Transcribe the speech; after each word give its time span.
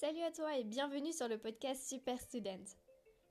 Salut 0.00 0.22
à 0.22 0.30
toi 0.30 0.56
et 0.56 0.62
bienvenue 0.62 1.12
sur 1.12 1.26
le 1.26 1.38
podcast 1.38 1.88
Super 1.88 2.20
Student. 2.20 2.62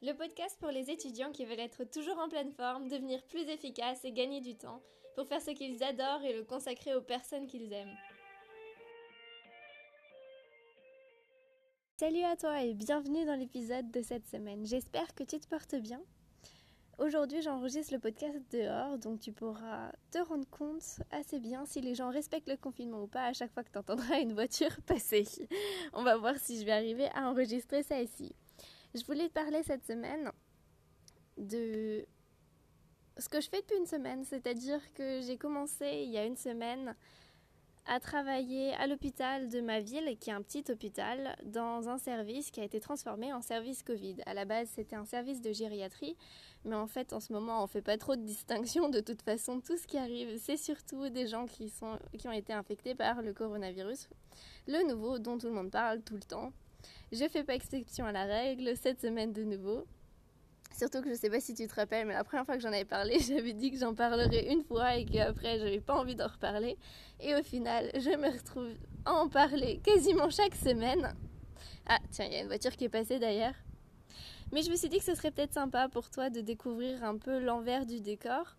Le 0.02 0.11
podcast 0.11 0.57
pour 0.60 0.69
les 0.69 0.91
étudiants 0.91 1.31
qui 1.31 1.45
veulent 1.45 1.61
être 1.61 1.85
toujours 1.85 2.19
en 2.19 2.27
pleine 2.27 2.51
forme, 2.51 2.90
devenir 2.90 3.23
plus 3.27 3.47
efficaces 3.47 4.04
et 4.04 4.12
gagner 4.12 4.41
du 4.41 4.57
temps 4.57 4.81
pour 5.15 5.25
faire 5.29 5.41
ce 5.41 5.51
qu'ils 5.51 5.81
adorent 5.81 6.25
et 6.25 6.33
le 6.33 6.43
consacrer 6.43 6.93
aux 6.93 7.01
personnes 7.01 7.47
qu'ils 7.47 7.71
aiment. 7.71 7.95
Salut 11.95 12.24
à 12.24 12.35
toi 12.35 12.62
et 12.62 12.74
bienvenue 12.74 13.24
dans 13.24 13.40
l'épisode 13.40 13.90
de 13.90 14.02
cette 14.02 14.28
semaine. 14.28 14.65
J'espère 14.65 15.15
que 15.15 15.24
tu 15.24 15.40
te 15.40 15.47
portes 15.47 15.76
bien 15.76 16.02
Aujourd'hui, 17.00 17.43
j'enregistre 17.43 17.93
le 17.93 18.00
podcast 18.00 18.39
dehors, 18.52 18.97
donc 18.97 19.20
tu 19.20 19.32
pourras 19.32 19.91
te 20.09 20.18
rendre 20.18 20.50
compte 20.50 21.00
assez 21.11 21.39
bien 21.39 21.64
si 21.68 21.79
les 21.79 21.93
gens 21.93 22.09
respectent 22.09 22.50
le 22.50 22.57
confinement 22.57 23.04
ou 23.04 23.07
pas 23.07 23.25
à 23.25 23.34
chaque 23.34 23.54
fois 23.54 23.64
que 23.64 23.71
tu 23.71 23.77
entendras 23.77 24.20
une 24.20 24.34
voiture 24.34 24.75
passer. 24.88 25.23
On 25.93 26.02
va 26.02 26.18
voir 26.18 26.36
si 26.38 26.60
je 26.60 26.65
vais 26.65 26.71
arriver 26.71 27.07
à 27.14 27.29
enregistrer 27.29 27.83
ça 27.83 28.02
ici. 28.02 28.33
Je 28.96 29.04
voulais 29.05 29.28
te 29.28 29.33
parler 29.33 29.61
cette 29.61 29.86
semaine 29.86 30.32
de 31.38 32.03
ce 33.19 33.29
que 33.29 33.41
je 33.41 33.49
fais 33.49 33.61
depuis 33.61 33.77
une 33.77 33.85
semaine, 33.85 34.23
c'est-à-dire 34.23 34.81
que 34.95 35.21
j'ai 35.21 35.38
commencé 35.38 36.02
il 36.03 36.09
y 36.09 36.17
a 36.17 36.25
une 36.25 36.35
semaine 36.35 36.95
à 37.87 37.99
travailler 37.99 38.73
à 38.73 38.85
l'hôpital 38.85 39.47
de 39.47 39.61
ma 39.61 39.79
ville, 39.79 40.17
qui 40.19 40.29
est 40.29 40.33
un 40.33 40.41
petit 40.41 40.63
hôpital, 40.69 41.35
dans 41.43 41.87
un 41.87 41.97
service 41.97 42.51
qui 42.51 42.59
a 42.59 42.63
été 42.63 42.79
transformé 42.79 43.31
en 43.33 43.41
service 43.41 43.81
Covid. 43.81 44.17
À 44.25 44.33
la 44.33 44.45
base, 44.45 44.69
c'était 44.75 44.95
un 44.95 45.05
service 45.05 45.41
de 45.41 45.53
gériatrie, 45.53 46.17
mais 46.65 46.75
en 46.75 46.87
fait, 46.87 47.13
en 47.13 47.19
ce 47.19 47.31
moment, 47.31 47.63
on 47.63 47.67
fait 47.67 47.81
pas 47.81 47.97
trop 47.97 48.15
de 48.15 48.21
distinction. 48.21 48.89
De 48.89 48.99
toute 48.99 49.21
façon, 49.21 49.61
tout 49.61 49.77
ce 49.77 49.87
qui 49.87 49.97
arrive, 49.97 50.37
c'est 50.37 50.57
surtout 50.57 51.09
des 51.09 51.27
gens 51.27 51.45
qui, 51.45 51.69
sont, 51.69 51.97
qui 52.17 52.27
ont 52.27 52.33
été 52.33 52.53
infectés 52.53 52.93
par 52.93 53.21
le 53.21 53.33
coronavirus, 53.33 54.09
le 54.67 54.88
nouveau 54.88 55.17
dont 55.17 55.38
tout 55.38 55.47
le 55.47 55.53
monde 55.53 55.71
parle 55.71 56.01
tout 56.01 56.15
le 56.15 56.23
temps. 56.23 56.51
Je 57.11 57.27
fais 57.27 57.43
pas 57.43 57.55
exception 57.55 58.05
à 58.05 58.11
la 58.11 58.25
règle, 58.25 58.75
cette 58.75 59.01
semaine 59.01 59.31
de 59.31 59.43
nouveau. 59.43 59.85
Surtout 60.75 61.01
que 61.01 61.09
je 61.09 61.15
sais 61.15 61.29
pas 61.29 61.39
si 61.39 61.53
tu 61.53 61.67
te 61.67 61.75
rappelles, 61.75 62.05
mais 62.07 62.13
la 62.13 62.23
première 62.23 62.45
fois 62.45 62.55
que 62.55 62.61
j'en 62.61 62.69
avais 62.69 62.85
parlé, 62.85 63.19
j'avais 63.27 63.53
dit 63.53 63.71
que 63.71 63.77
j'en 63.77 63.93
parlerais 63.93 64.51
une 64.51 64.63
fois 64.63 64.95
et 64.95 65.05
qu'après 65.05 65.59
j'avais 65.59 65.79
pas 65.79 65.95
envie 65.95 66.15
d'en 66.15 66.27
reparler. 66.27 66.77
Et 67.19 67.35
au 67.35 67.43
final, 67.43 67.89
je 67.95 68.15
me 68.17 68.31
retrouve 68.31 68.69
à 69.05 69.13
en 69.13 69.27
parler 69.27 69.79
quasiment 69.83 70.29
chaque 70.29 70.55
semaine. 70.55 71.15
Ah, 71.88 71.99
tiens, 72.11 72.25
il 72.25 72.33
y 72.33 72.35
a 72.35 72.41
une 72.41 72.47
voiture 72.47 72.75
qui 72.75 72.85
est 72.85 72.89
passée 72.89 73.19
d'ailleurs. 73.19 73.55
Mais 74.51 74.61
je 74.61 74.69
me 74.69 74.75
suis 74.75 74.89
dit 74.89 74.99
que 74.99 75.03
ce 75.03 75.15
serait 75.15 75.31
peut-être 75.31 75.53
sympa 75.53 75.89
pour 75.89 76.09
toi 76.09 76.29
de 76.29 76.41
découvrir 76.41 77.03
un 77.03 77.17
peu 77.17 77.39
l'envers 77.39 77.85
du 77.85 77.99
décor. 77.99 78.55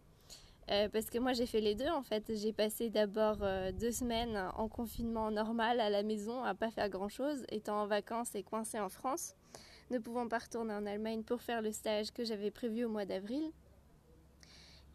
Euh, 0.71 0.87
parce 0.91 1.07
que 1.07 1.19
moi 1.19 1.33
j'ai 1.33 1.47
fait 1.47 1.63
les 1.63 1.75
deux 1.75 1.89
en 1.89 2.03
fait. 2.03 2.31
J'ai 2.35 2.53
passé 2.53 2.91
d'abord 2.91 3.39
euh, 3.41 3.73
deux 3.73 3.91
semaines 3.91 4.51
en 4.55 4.69
confinement 4.69 5.31
normal 5.31 5.81
à 5.81 5.89
la 5.89 6.03
maison 6.03 6.43
à 6.43 6.55
pas 6.55 6.71
faire 6.71 6.91
grand 6.91 7.09
chose, 7.09 7.45
étant 7.49 7.83
en 7.83 7.87
vacances 7.87 8.35
et 8.35 8.43
coincée 8.43 8.79
en 8.79 8.91
France 8.91 9.35
ne 9.91 9.99
pouvant 9.99 10.29
pas 10.29 10.39
retourner 10.39 10.75
en 10.75 10.87
Allemagne 10.87 11.23
pour 11.23 11.43
faire 11.43 11.63
le 11.63 11.73
stage 11.73 12.13
que 12.13 12.25
j'avais 12.25 12.51
prévu 12.51 12.85
au 12.85 12.89
mois 12.89 13.05
d'avril. 13.05 13.53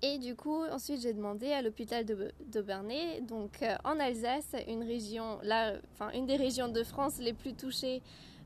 Et 0.01 0.17
du 0.17 0.35
coup, 0.35 0.65
ensuite, 0.65 1.01
j'ai 1.01 1.13
demandé 1.13 1.51
à 1.51 1.61
l'hôpital 1.61 2.03
d'Aubernay, 2.05 3.21
donc 3.21 3.63
euh, 3.63 3.75
en 3.85 3.99
Alsace, 3.99 4.53
une 4.67 4.83
région, 4.83 5.39
là, 5.43 5.75
enfin, 5.93 6.11
une 6.11 6.25
des 6.25 6.35
régions 6.35 6.67
de 6.67 6.83
France 6.83 7.19
les 7.19 7.31
plus 7.31 7.53
touchées 7.53 8.01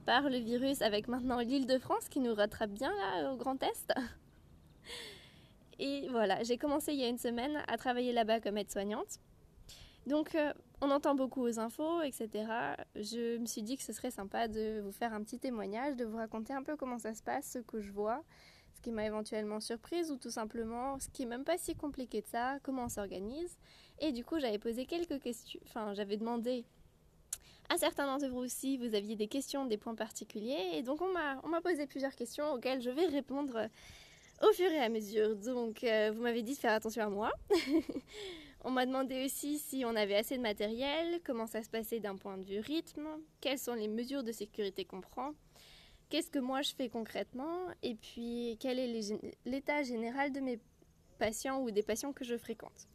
par 0.05 0.29
le 0.29 0.37
virus, 0.37 0.83
avec 0.83 1.07
maintenant 1.07 1.39
l'île 1.39 1.65
de 1.65 1.79
France 1.79 2.09
qui 2.09 2.19
nous 2.19 2.35
rattrape 2.35 2.69
bien 2.69 2.91
là 2.91 3.33
au 3.33 3.37
Grand 3.37 3.61
Est. 3.63 3.91
Et 5.79 6.07
voilà, 6.09 6.43
j'ai 6.43 6.57
commencé 6.57 6.93
il 6.93 6.99
y 6.99 7.03
a 7.03 7.07
une 7.07 7.17
semaine 7.17 7.63
à 7.67 7.77
travailler 7.77 8.13
là-bas 8.13 8.39
comme 8.39 8.57
aide-soignante. 8.57 9.19
Donc, 10.07 10.35
euh, 10.35 10.53
on 10.79 10.89
entend 10.89 11.15
beaucoup 11.15 11.43
aux 11.43 11.59
infos, 11.59 12.01
etc. 12.01 12.29
Je 12.95 13.37
me 13.37 13.45
suis 13.45 13.61
dit 13.61 13.75
que 13.75 13.83
ce 13.83 13.91
serait 13.91 14.09
sympa 14.09 14.47
de 14.47 14.79
vous 14.79 14.93
faire 14.93 15.13
un 15.13 15.21
petit 15.21 15.37
témoignage, 15.37 15.97
de 15.97 16.05
vous 16.05 16.15
raconter 16.15 16.53
un 16.53 16.63
peu 16.63 16.77
comment 16.77 16.97
ça 16.97 17.13
se 17.13 17.21
passe, 17.21 17.51
ce 17.51 17.59
que 17.59 17.81
je 17.81 17.91
vois, 17.91 18.23
ce 18.73 18.79
qui 18.79 18.91
m'a 18.91 19.05
éventuellement 19.05 19.59
surprise 19.59 20.09
ou 20.09 20.15
tout 20.15 20.29
simplement 20.29 20.97
ce 20.97 21.09
qui 21.09 21.23
est 21.23 21.25
même 21.25 21.43
pas 21.43 21.57
si 21.57 21.75
compliqué 21.75 22.21
de 22.21 22.27
ça, 22.27 22.57
comment 22.63 22.85
on 22.85 22.89
s'organise. 22.89 23.57
Et 23.99 24.13
du 24.13 24.23
coup, 24.23 24.39
j'avais 24.39 24.59
posé 24.59 24.85
quelques 24.85 25.21
questions, 25.21 25.59
enfin, 25.65 25.93
j'avais 25.93 26.15
demandé 26.15 26.63
à 27.69 27.77
certains 27.77 28.05
d'entre 28.05 28.31
vous 28.31 28.39
aussi, 28.39 28.77
vous 28.77 28.95
aviez 28.95 29.17
des 29.17 29.27
questions, 29.27 29.65
des 29.65 29.77
points 29.77 29.95
particuliers. 29.95 30.69
Et 30.75 30.83
donc, 30.83 31.01
on 31.01 31.11
m'a 31.11 31.61
posé 31.61 31.85
plusieurs 31.85 32.15
questions 32.15 32.53
auxquelles 32.53 32.81
je 32.81 32.91
vais 32.91 33.07
répondre 33.07 33.67
au 34.41 34.53
fur 34.53 34.71
et 34.71 34.79
à 34.79 34.87
mesure. 34.87 35.35
Donc, 35.35 35.83
euh, 35.83 36.11
vous 36.15 36.21
m'avez 36.21 36.43
dit 36.43 36.53
de 36.53 36.59
faire 36.59 36.71
attention 36.71 37.03
à 37.03 37.09
moi. 37.09 37.31
On 38.63 38.71
m'a 38.71 38.85
demandé 38.85 39.23
aussi 39.25 39.59
si 39.59 39.85
on 39.85 39.95
avait 39.95 40.15
assez 40.15 40.35
de 40.37 40.41
matériel, 40.41 41.21
comment 41.23 41.47
ça 41.47 41.63
se 41.63 41.69
passait 41.69 41.99
d'un 41.99 42.15
point 42.15 42.37
de 42.37 42.43
vue 42.43 42.59
rythme, 42.59 43.07
quelles 43.39 43.59
sont 43.59 43.75
les 43.75 43.87
mesures 43.87 44.23
de 44.23 44.31
sécurité 44.31 44.83
qu'on 44.83 45.01
prend, 45.01 45.33
qu'est-ce 46.09 46.31
que 46.31 46.39
moi 46.39 46.61
je 46.61 46.73
fais 46.73 46.89
concrètement, 46.89 47.67
et 47.83 47.95
puis 47.95 48.57
quel 48.59 48.79
est 48.79 49.35
l'état 49.45 49.83
général 49.83 50.31
de 50.31 50.39
mes 50.39 50.59
patients 51.19 51.61
ou 51.61 51.71
des 51.71 51.83
patients 51.83 52.13
que 52.13 52.25
je 52.25 52.37
fréquente. 52.37 52.87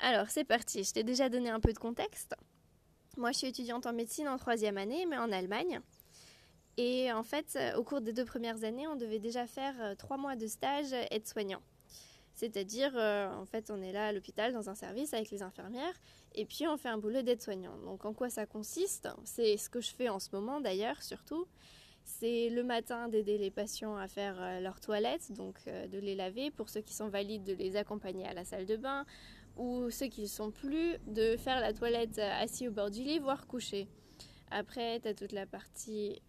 Alors 0.00 0.28
c'est 0.28 0.44
parti, 0.44 0.84
je 0.84 0.92
t'ai 0.92 1.02
déjà 1.02 1.28
donné 1.28 1.50
un 1.50 1.60
peu 1.60 1.72
de 1.72 1.78
contexte. 1.78 2.34
Moi 3.16 3.32
je 3.32 3.38
suis 3.38 3.46
étudiante 3.48 3.86
en 3.86 3.92
médecine 3.92 4.28
en 4.28 4.36
troisième 4.36 4.76
année, 4.76 5.06
mais 5.06 5.16
en 5.18 5.32
Allemagne. 5.32 5.80
Et 6.76 7.12
en 7.12 7.22
fait, 7.22 7.56
au 7.76 7.84
cours 7.84 8.00
des 8.00 8.12
deux 8.12 8.24
premières 8.24 8.64
années, 8.64 8.88
on 8.88 8.96
devait 8.96 9.20
déjà 9.20 9.46
faire 9.46 9.74
euh, 9.80 9.94
trois 9.94 10.16
mois 10.16 10.34
de 10.34 10.48
stage 10.48 10.92
aide-soignant. 11.12 11.62
C'est-à-dire, 12.34 12.92
euh, 12.96 13.32
en 13.32 13.46
fait, 13.46 13.70
on 13.70 13.80
est 13.80 13.92
là 13.92 14.08
à 14.08 14.12
l'hôpital 14.12 14.52
dans 14.52 14.68
un 14.68 14.74
service 14.74 15.14
avec 15.14 15.30
les 15.30 15.42
infirmières 15.42 15.94
et 16.34 16.44
puis 16.44 16.66
on 16.66 16.76
fait 16.76 16.88
un 16.88 16.98
boulot 16.98 17.22
d'aide-soignant. 17.22 17.76
Donc, 17.78 18.04
en 18.04 18.12
quoi 18.12 18.28
ça 18.28 18.44
consiste? 18.44 19.08
C'est 19.24 19.56
ce 19.56 19.70
que 19.70 19.80
je 19.80 19.92
fais 19.92 20.08
en 20.08 20.18
ce 20.18 20.30
moment 20.32 20.60
d'ailleurs, 20.60 21.00
surtout. 21.02 21.46
C'est 22.04 22.50
le 22.50 22.64
matin 22.64 23.08
d'aider 23.08 23.38
les 23.38 23.50
patients 23.50 23.96
à 23.96 24.08
faire 24.08 24.36
euh, 24.40 24.60
leur 24.60 24.80
toilette, 24.80 25.32
donc 25.32 25.56
euh, 25.68 25.86
de 25.86 25.98
les 25.98 26.16
laver. 26.16 26.50
Pour 26.50 26.68
ceux 26.68 26.80
qui 26.80 26.92
sont 26.92 27.08
valides, 27.08 27.44
de 27.44 27.54
les 27.54 27.76
accompagner 27.76 28.26
à 28.26 28.34
la 28.34 28.44
salle 28.44 28.66
de 28.66 28.76
bain. 28.76 29.06
Ou 29.56 29.88
ceux 29.90 30.06
qui 30.06 30.22
ne 30.22 30.26
sont 30.26 30.50
plus, 30.50 30.98
de 31.06 31.36
faire 31.36 31.60
la 31.60 31.72
toilette 31.72 32.18
assis 32.18 32.66
au 32.66 32.72
bord 32.72 32.90
du 32.90 33.04
lit, 33.04 33.20
voire 33.20 33.46
couché. 33.46 33.86
Après, 34.50 34.98
tu 34.98 35.06
as 35.06 35.14
toute 35.14 35.30
la 35.30 35.46
partie 35.46 36.20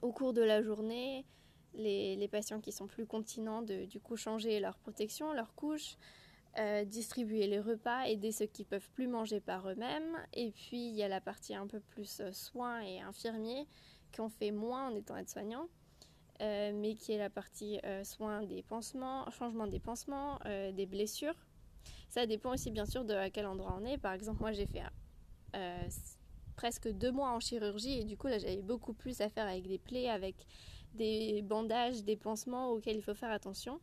au 0.00 0.12
cours 0.12 0.32
de 0.32 0.40
la 0.40 0.62
journée 0.62 1.26
les, 1.74 2.28
patients 2.28 2.60
qui 2.60 2.72
sont 2.72 2.86
plus 2.86 3.06
continents 3.06 3.62
de 3.62 3.84
du 3.84 4.00
coup 4.00 4.16
changer 4.16 4.60
leur 4.60 4.76
protection, 4.78 5.32
leur 5.32 5.54
couche, 5.54 5.96
euh, 6.58 6.84
distribuer 6.84 7.46
les 7.46 7.60
repas, 7.60 8.08
aider 8.08 8.32
ceux 8.32 8.46
qui 8.46 8.64
peuvent 8.64 8.90
plus 8.92 9.06
manger 9.06 9.40
par 9.40 9.68
eux-mêmes. 9.68 10.18
Et 10.32 10.50
puis 10.50 10.88
il 10.88 10.94
y 10.94 11.02
a 11.02 11.08
la 11.08 11.20
partie 11.20 11.54
un 11.54 11.66
peu 11.66 11.80
plus 11.80 12.20
euh, 12.20 12.32
soins 12.32 12.80
et 12.80 13.00
infirmiers 13.00 13.66
qui 14.12 14.20
ont 14.20 14.28
fait 14.28 14.50
moins 14.50 14.88
en 14.88 14.94
étant 14.94 15.16
aide-soignants. 15.16 15.68
Euh, 16.42 16.72
mais 16.74 16.94
qui 16.94 17.12
est 17.12 17.18
la 17.18 17.28
partie 17.28 17.78
soins 18.02 18.42
des 18.44 18.62
pansements, 18.62 19.30
changement 19.30 19.66
des 19.66 19.78
pansements, 19.78 20.38
des 20.46 20.86
blessures. 20.86 21.34
Ça 22.08 22.24
dépend 22.24 22.54
aussi 22.54 22.70
bien 22.70 22.86
sûr 22.86 23.04
de 23.04 23.12
à 23.12 23.28
quel 23.28 23.44
endroit 23.44 23.76
on 23.78 23.84
est. 23.84 23.98
Par 23.98 24.14
exemple, 24.14 24.40
moi 24.40 24.52
j'ai 24.52 24.66
fait 24.66 24.82
presque 26.56 26.88
deux 26.88 27.12
mois 27.12 27.30
en 27.30 27.40
chirurgie 27.40 28.00
et 28.00 28.04
du 28.04 28.16
coup 28.16 28.26
là 28.26 28.38
j'avais 28.38 28.62
beaucoup 28.62 28.94
plus 28.94 29.20
à 29.20 29.28
faire 29.28 29.46
avec 29.46 29.66
des 29.66 29.78
plaies, 29.78 30.08
avec 30.08 30.46
des 30.94 31.42
bandages, 31.42 32.02
des 32.04 32.16
pansements 32.16 32.70
auxquels 32.70 32.96
il 32.96 33.02
faut 33.02 33.14
faire 33.14 33.30
attention. 33.30 33.80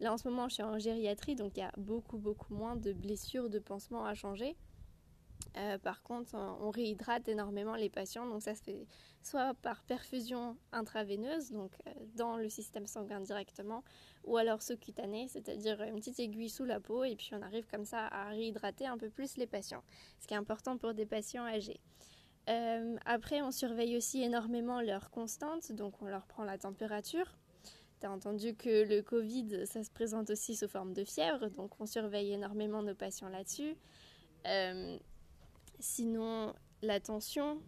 Là 0.00 0.12
en 0.12 0.18
ce 0.18 0.28
moment 0.28 0.48
je 0.48 0.54
suis 0.54 0.62
en 0.62 0.78
gériatrie 0.78 1.34
donc 1.34 1.52
il 1.56 1.60
y 1.60 1.62
a 1.62 1.72
beaucoup 1.76 2.18
beaucoup 2.18 2.54
moins 2.54 2.76
de 2.76 2.92
blessures, 2.92 3.50
de 3.50 3.58
pansements 3.58 4.04
à 4.04 4.14
changer. 4.14 4.56
Euh, 5.56 5.78
par 5.78 6.02
contre, 6.02 6.34
on 6.34 6.70
réhydrate 6.70 7.28
énormément 7.28 7.74
les 7.74 7.88
patients, 7.88 8.26
donc 8.26 8.42
ça 8.42 8.54
se 8.54 8.62
fait 8.62 8.86
soit 9.22 9.54
par 9.54 9.82
perfusion 9.82 10.56
intraveineuse, 10.72 11.50
donc 11.50 11.72
euh, 11.86 11.90
dans 12.14 12.36
le 12.36 12.48
système 12.48 12.86
sanguin 12.86 13.20
directement, 13.20 13.82
ou 14.24 14.36
alors 14.36 14.62
sous-cutané, 14.62 15.26
c'est-à-dire 15.28 15.82
une 15.82 15.96
petite 15.96 16.20
aiguille 16.20 16.48
sous 16.48 16.64
la 16.64 16.78
peau, 16.78 17.02
et 17.04 17.16
puis 17.16 17.30
on 17.32 17.42
arrive 17.42 17.66
comme 17.66 17.84
ça 17.84 18.06
à 18.06 18.28
réhydrater 18.28 18.86
un 18.86 18.96
peu 18.96 19.10
plus 19.10 19.36
les 19.36 19.46
patients, 19.46 19.82
ce 20.20 20.26
qui 20.26 20.34
est 20.34 20.38
important 20.38 20.78
pour 20.78 20.94
des 20.94 21.06
patients 21.06 21.44
âgés. 21.44 21.80
Euh, 22.50 22.96
après, 23.04 23.42
on 23.42 23.52
surveille 23.52 23.96
aussi 23.96 24.22
énormément 24.22 24.80
leur 24.80 25.10
constante, 25.10 25.72
donc 25.72 26.02
on 26.02 26.06
leur 26.06 26.26
prend 26.26 26.42
la 26.42 26.58
température. 26.58 27.36
Tu 28.00 28.06
as 28.06 28.10
entendu 28.10 28.54
que 28.54 28.88
le 28.88 29.02
Covid, 29.02 29.66
ça 29.66 29.84
se 29.84 29.90
présente 29.90 30.30
aussi 30.30 30.56
sous 30.56 30.68
forme 30.68 30.92
de 30.92 31.04
fièvre, 31.04 31.48
donc 31.50 31.80
on 31.80 31.86
surveille 31.86 32.32
énormément 32.32 32.82
nos 32.82 32.94
patients 32.94 33.28
là-dessus. 33.28 33.76
Euh, 34.46 34.98
sinon, 35.78 36.54
la 36.82 36.98
tension, 36.98 37.60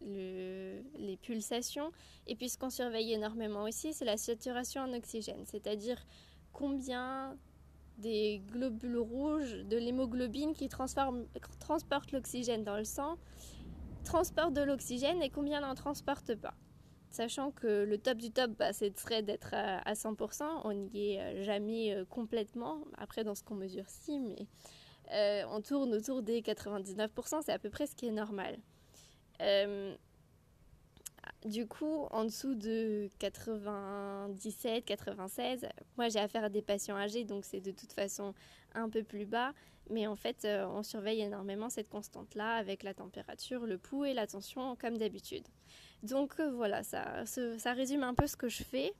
les 0.00 1.18
pulsations. 1.22 1.90
Et 2.26 2.36
puis 2.36 2.48
ce 2.48 2.58
qu'on 2.58 2.70
surveille 2.70 3.12
énormément 3.12 3.62
aussi, 3.62 3.92
c'est 3.94 4.04
la 4.04 4.16
saturation 4.16 4.82
en 4.82 4.92
oxygène, 4.92 5.44
c'est-à-dire 5.46 6.04
combien 6.52 7.36
des 7.98 8.42
globules 8.52 8.98
rouges, 8.98 9.54
de 9.64 9.76
l'hémoglobine 9.76 10.54
qui 10.54 10.68
transportent 10.68 12.12
l'oxygène 12.12 12.62
dans 12.62 12.76
le 12.76 12.84
sang, 12.84 13.18
transporte 14.08 14.54
de 14.54 14.62
l'oxygène 14.62 15.22
et 15.22 15.28
combien 15.28 15.60
n'en 15.60 15.74
transporte 15.74 16.34
pas. 16.34 16.54
Sachant 17.10 17.50
que 17.50 17.84
le 17.84 17.98
top 17.98 18.16
du 18.18 18.30
top, 18.30 18.52
bah, 18.52 18.72
c'est 18.72 18.98
serait 18.98 19.22
d'être 19.22 19.54
à, 19.54 19.92
100%, 19.92 20.44
on 20.64 20.72
n'y 20.72 21.12
est 21.12 21.20
euh, 21.20 21.44
jamais 21.44 21.94
euh, 21.94 22.04
complètement, 22.04 22.84
après 22.96 23.22
dans 23.24 23.34
ce 23.34 23.42
qu'on 23.42 23.54
mesure 23.54 23.84
si, 23.86 24.18
mais 24.18 24.46
euh, 25.12 25.42
on 25.50 25.60
tourne 25.60 25.94
autour 25.94 26.22
des 26.22 26.40
99%, 26.40 27.42
c'est 27.44 27.52
à 27.52 27.58
peu 27.58 27.70
près 27.70 27.86
ce 27.86 27.94
qui 27.94 28.06
est 28.06 28.12
normal. 28.12 28.58
Du 31.44 31.66
coup, 31.66 32.06
en 32.10 32.24
dessous 32.24 32.54
de 32.54 33.10
97, 33.18 34.84
96, 34.84 35.66
moi 35.96 36.08
j'ai 36.08 36.18
affaire 36.18 36.44
à 36.44 36.48
des 36.48 36.62
patients 36.62 36.96
âgés, 36.96 37.24
donc 37.24 37.44
c'est 37.44 37.60
de 37.60 37.70
toute 37.70 37.92
façon 37.92 38.34
un 38.74 38.88
peu 38.88 39.02
plus 39.04 39.24
bas. 39.24 39.52
Mais 39.90 40.06
en 40.06 40.16
fait, 40.16 40.44
euh, 40.44 40.66
on 40.66 40.82
surveille 40.82 41.20
énormément 41.20 41.70
cette 41.70 41.88
constante-là 41.88 42.56
avec 42.56 42.82
la 42.82 42.94
température, 42.94 43.66
le 43.66 43.78
pouls 43.78 44.04
et 44.04 44.14
la 44.14 44.26
tension 44.26 44.76
comme 44.76 44.98
d'habitude. 44.98 45.44
Donc 46.02 46.38
euh, 46.40 46.50
voilà, 46.50 46.82
ça, 46.82 47.24
ça 47.26 47.72
résume 47.72 48.02
un 48.02 48.14
peu 48.14 48.26
ce 48.26 48.36
que 48.36 48.48
je 48.48 48.62
fais. 48.62 48.92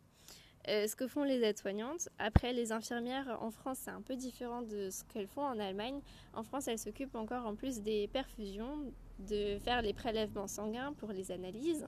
Euh, 0.68 0.86
ce 0.86 0.96
que 0.96 1.06
font 1.06 1.22
les 1.22 1.42
aides-soignantes. 1.42 2.10
Après, 2.18 2.52
les 2.52 2.72
infirmières 2.72 3.38
en 3.40 3.50
France, 3.50 3.78
c'est 3.84 3.90
un 3.90 4.02
peu 4.02 4.16
différent 4.16 4.60
de 4.60 4.90
ce 4.90 5.02
qu'elles 5.04 5.28
font 5.28 5.44
en 5.44 5.58
Allemagne. 5.58 6.00
En 6.34 6.42
France, 6.42 6.68
elles 6.68 6.78
s'occupent 6.78 7.14
encore 7.14 7.46
en 7.46 7.54
plus 7.54 7.80
des 7.80 8.06
perfusions, 8.08 8.92
de 9.20 9.58
faire 9.60 9.80
les 9.80 9.94
prélèvements 9.94 10.48
sanguins 10.48 10.92
pour 10.94 11.12
les 11.12 11.30
analyses, 11.30 11.86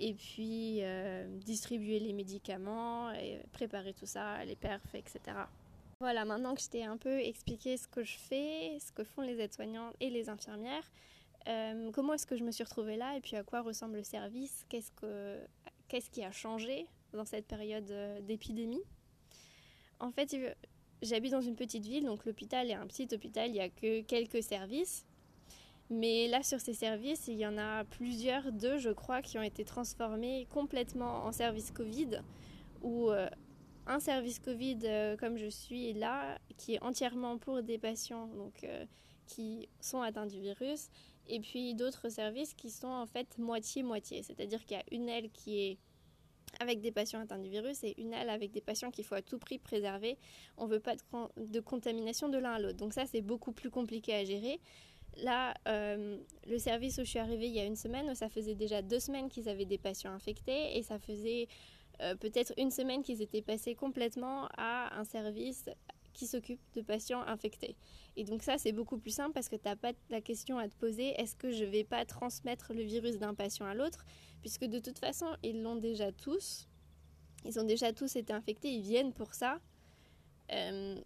et 0.00 0.14
puis 0.14 0.82
distribuer 1.44 2.00
les 2.00 2.12
médicaments, 2.12 3.12
et 3.12 3.38
préparer 3.52 3.92
tout 3.92 4.06
ça, 4.06 4.44
les 4.46 4.56
perfs, 4.56 4.94
etc. 4.94 5.20
Voilà, 6.02 6.24
maintenant 6.24 6.56
que 6.56 6.60
je 6.60 6.68
t'ai 6.68 6.82
un 6.82 6.96
peu 6.96 7.20
expliqué 7.20 7.76
ce 7.76 7.86
que 7.86 8.02
je 8.02 8.18
fais, 8.18 8.76
ce 8.80 8.90
que 8.90 9.04
font 9.04 9.22
les 9.22 9.38
aides-soignantes 9.38 9.94
et 10.00 10.10
les 10.10 10.28
infirmières, 10.28 10.90
euh, 11.46 11.92
comment 11.92 12.14
est-ce 12.14 12.26
que 12.26 12.36
je 12.36 12.42
me 12.42 12.50
suis 12.50 12.64
retrouvée 12.64 12.96
là 12.96 13.16
et 13.16 13.20
puis 13.20 13.36
à 13.36 13.44
quoi 13.44 13.60
ressemble 13.60 13.98
le 13.98 14.02
service, 14.02 14.66
qu'est-ce, 14.68 14.90
que, 14.90 15.38
qui 16.10 16.24
a 16.24 16.32
changé 16.32 16.88
dans 17.12 17.24
cette 17.24 17.46
période 17.46 17.88
euh, 17.92 18.20
d'épidémie? 18.20 18.82
En 20.00 20.10
fait, 20.10 20.36
j'habite 21.02 21.30
dans 21.30 21.40
une 21.40 21.54
petite 21.54 21.86
ville, 21.86 22.04
donc 22.04 22.24
l'hôpital 22.24 22.68
est 22.68 22.74
un 22.74 22.88
petit 22.88 23.06
hôpital, 23.12 23.48
il 23.50 23.52
n'y 23.52 23.60
a 23.60 23.68
que 23.68 24.00
quelques 24.00 24.42
services. 24.42 25.06
Mais 25.88 26.26
là, 26.26 26.42
sur 26.42 26.58
ces 26.58 26.74
services, 26.74 27.28
il 27.28 27.38
y 27.38 27.46
en 27.46 27.58
a 27.58 27.84
plusieurs, 27.84 28.50
deux 28.50 28.78
je 28.78 28.90
crois, 28.90 29.22
qui 29.22 29.38
ont 29.38 29.42
été 29.42 29.64
transformés 29.64 30.48
complètement 30.50 31.26
en 31.26 31.30
service 31.30 31.70
Covid, 31.70 32.22
ou 32.82 33.12
euh, 33.12 33.28
un 33.86 34.00
service 34.00 34.38
Covid 34.38 34.78
euh, 34.84 35.16
comme 35.16 35.36
je 35.36 35.48
suis 35.48 35.92
là, 35.94 36.38
qui 36.56 36.74
est 36.74 36.82
entièrement 36.82 37.38
pour 37.38 37.62
des 37.62 37.78
patients 37.78 38.26
donc, 38.28 38.66
qui 39.26 39.68
sont 39.80 40.02
atteints 40.02 40.26
du 40.26 40.40
virus, 40.40 40.88
et 41.28 41.40
puis 41.40 41.74
d'autres 41.74 42.08
services 42.08 42.54
qui 42.54 42.70
sont 42.70 42.88
en 42.88 43.06
fait 43.06 43.38
moitié-moitié, 43.38 44.22
c'est-à-dire 44.22 44.64
qu'il 44.64 44.76
y 44.76 44.80
a 44.80 44.84
une 44.90 45.08
aile 45.08 45.30
qui 45.30 45.60
est 45.60 45.78
avec 46.60 46.80
des 46.80 46.92
patients 46.92 47.20
atteints 47.20 47.38
du 47.38 47.48
virus 47.48 47.82
et 47.84 47.94
une 48.00 48.12
aile 48.12 48.28
avec 48.28 48.50
des 48.50 48.60
patients 48.60 48.90
qu'il 48.90 49.04
faut 49.04 49.14
à 49.14 49.22
tout 49.22 49.38
prix 49.38 49.58
préserver. 49.58 50.18
On 50.56 50.66
ne 50.66 50.72
veut 50.72 50.80
pas 50.80 50.94
de, 51.36 51.60
contamination 51.60 52.28
de 52.28 52.38
l'un 52.38 52.52
à 52.52 52.58
l'autre. 52.58 52.76
Donc 52.76 52.92
ça, 52.92 53.06
c'est 53.06 53.22
beaucoup 53.22 53.52
plus 53.52 53.70
compliqué 53.70 54.14
à 54.14 54.24
gérer. 54.24 54.60
Là, 55.18 55.54
euh, 55.68 56.18
le 56.46 56.58
service 56.58 56.98
où 56.98 57.04
je 57.04 57.10
suis 57.10 57.18
arrivée 57.18 57.46
il 57.46 57.54
y 57.54 57.60
a 57.60 57.64
une 57.64 57.76
semaine, 57.76 58.14
ça 58.14 58.28
faisait 58.28 58.54
déjà 58.54 58.80
deux 58.80 59.00
semaines 59.00 59.28
qu'ils 59.28 59.48
avaient 59.48 59.66
des 59.66 59.78
patients 59.78 60.12
infectés 60.12 60.76
et 60.76 60.82
ça 60.82 60.98
faisait 60.98 61.48
euh, 62.02 62.14
peut-être 62.16 62.52
une 62.58 62.70
semaine 62.70 63.02
qu'ils 63.02 63.22
étaient 63.22 63.42
passés 63.42 63.74
complètement 63.74 64.48
à 64.56 64.98
un 64.98 65.04
service 65.04 65.66
qui 66.12 66.26
s'occupe 66.26 66.60
de 66.74 66.82
patients 66.82 67.22
infectés. 67.22 67.76
Et 68.16 68.24
donc 68.24 68.42
ça, 68.42 68.58
c'est 68.58 68.72
beaucoup 68.72 68.98
plus 68.98 69.10
simple 69.10 69.32
parce 69.32 69.48
que 69.48 69.56
tu 69.56 69.66
n'as 69.66 69.76
pas 69.76 69.92
la 70.10 70.20
question 70.20 70.58
à 70.58 70.68
te 70.68 70.74
poser, 70.76 71.08
est-ce 71.20 71.36
que 71.36 71.50
je 71.50 71.64
ne 71.64 71.70
vais 71.70 71.84
pas 71.84 72.04
transmettre 72.04 72.74
le 72.74 72.82
virus 72.82 73.18
d'un 73.18 73.34
patient 73.34 73.66
à 73.66 73.74
l'autre? 73.74 74.04
Puisque 74.40 74.64
de 74.64 74.78
toute 74.78 74.98
façon, 74.98 75.26
ils 75.42 75.62
l'ont 75.62 75.76
déjà 75.76 76.12
tous. 76.12 76.68
Ils 77.44 77.58
ont 77.58 77.64
déjà 77.64 77.92
tous 77.92 78.16
été 78.16 78.32
infectés, 78.32 78.72
ils 78.72 78.82
viennent 78.82 79.12
pour 79.12 79.34
ça. 79.34 79.60
Euh, 80.52 80.96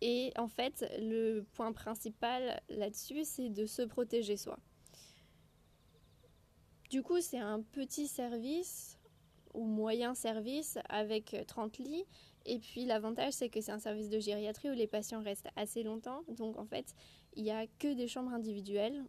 et 0.00 0.32
en 0.36 0.48
fait, 0.48 0.84
le 0.98 1.46
point 1.54 1.72
principal 1.72 2.60
là-dessus, 2.68 3.24
c'est 3.24 3.48
de 3.48 3.64
se 3.64 3.82
protéger 3.82 4.36
soi. 4.36 4.58
Du 6.90 7.02
coup, 7.02 7.20
c'est 7.20 7.38
un 7.38 7.62
petit 7.62 8.06
service 8.06 8.93
ou 9.54 9.64
moyen 9.64 10.14
service 10.14 10.78
avec 10.88 11.36
30 11.46 11.78
lits 11.78 12.04
et 12.46 12.58
puis 12.58 12.84
l'avantage, 12.84 13.32
c'est 13.32 13.48
que 13.48 13.60
c'est 13.60 13.72
un 13.72 13.78
service 13.78 14.10
de 14.10 14.18
gériatrie 14.18 14.70
où 14.70 14.74
les 14.74 14.86
patients 14.86 15.22
restent 15.22 15.48
assez 15.56 15.82
longtemps. 15.82 16.22
Donc 16.28 16.58
en 16.58 16.66
fait, 16.66 16.94
il 17.36 17.44
n'y 17.44 17.50
a 17.50 17.66
que 17.78 17.94
des 17.94 18.06
chambres 18.06 18.32
individuelles. 18.32 19.04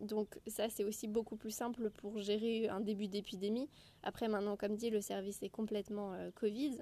Donc 0.00 0.38
ça, 0.46 0.68
c'est 0.68 0.84
aussi 0.84 1.08
beaucoup 1.08 1.36
plus 1.36 1.50
simple 1.50 1.90
pour 1.90 2.18
gérer 2.18 2.68
un 2.68 2.80
début 2.80 3.08
d'épidémie. 3.08 3.68
Après, 4.02 4.28
maintenant, 4.28 4.56
comme 4.56 4.76
dit, 4.76 4.90
le 4.90 5.00
service 5.00 5.42
est 5.42 5.48
complètement 5.48 6.12
euh, 6.12 6.30
Covid. 6.34 6.78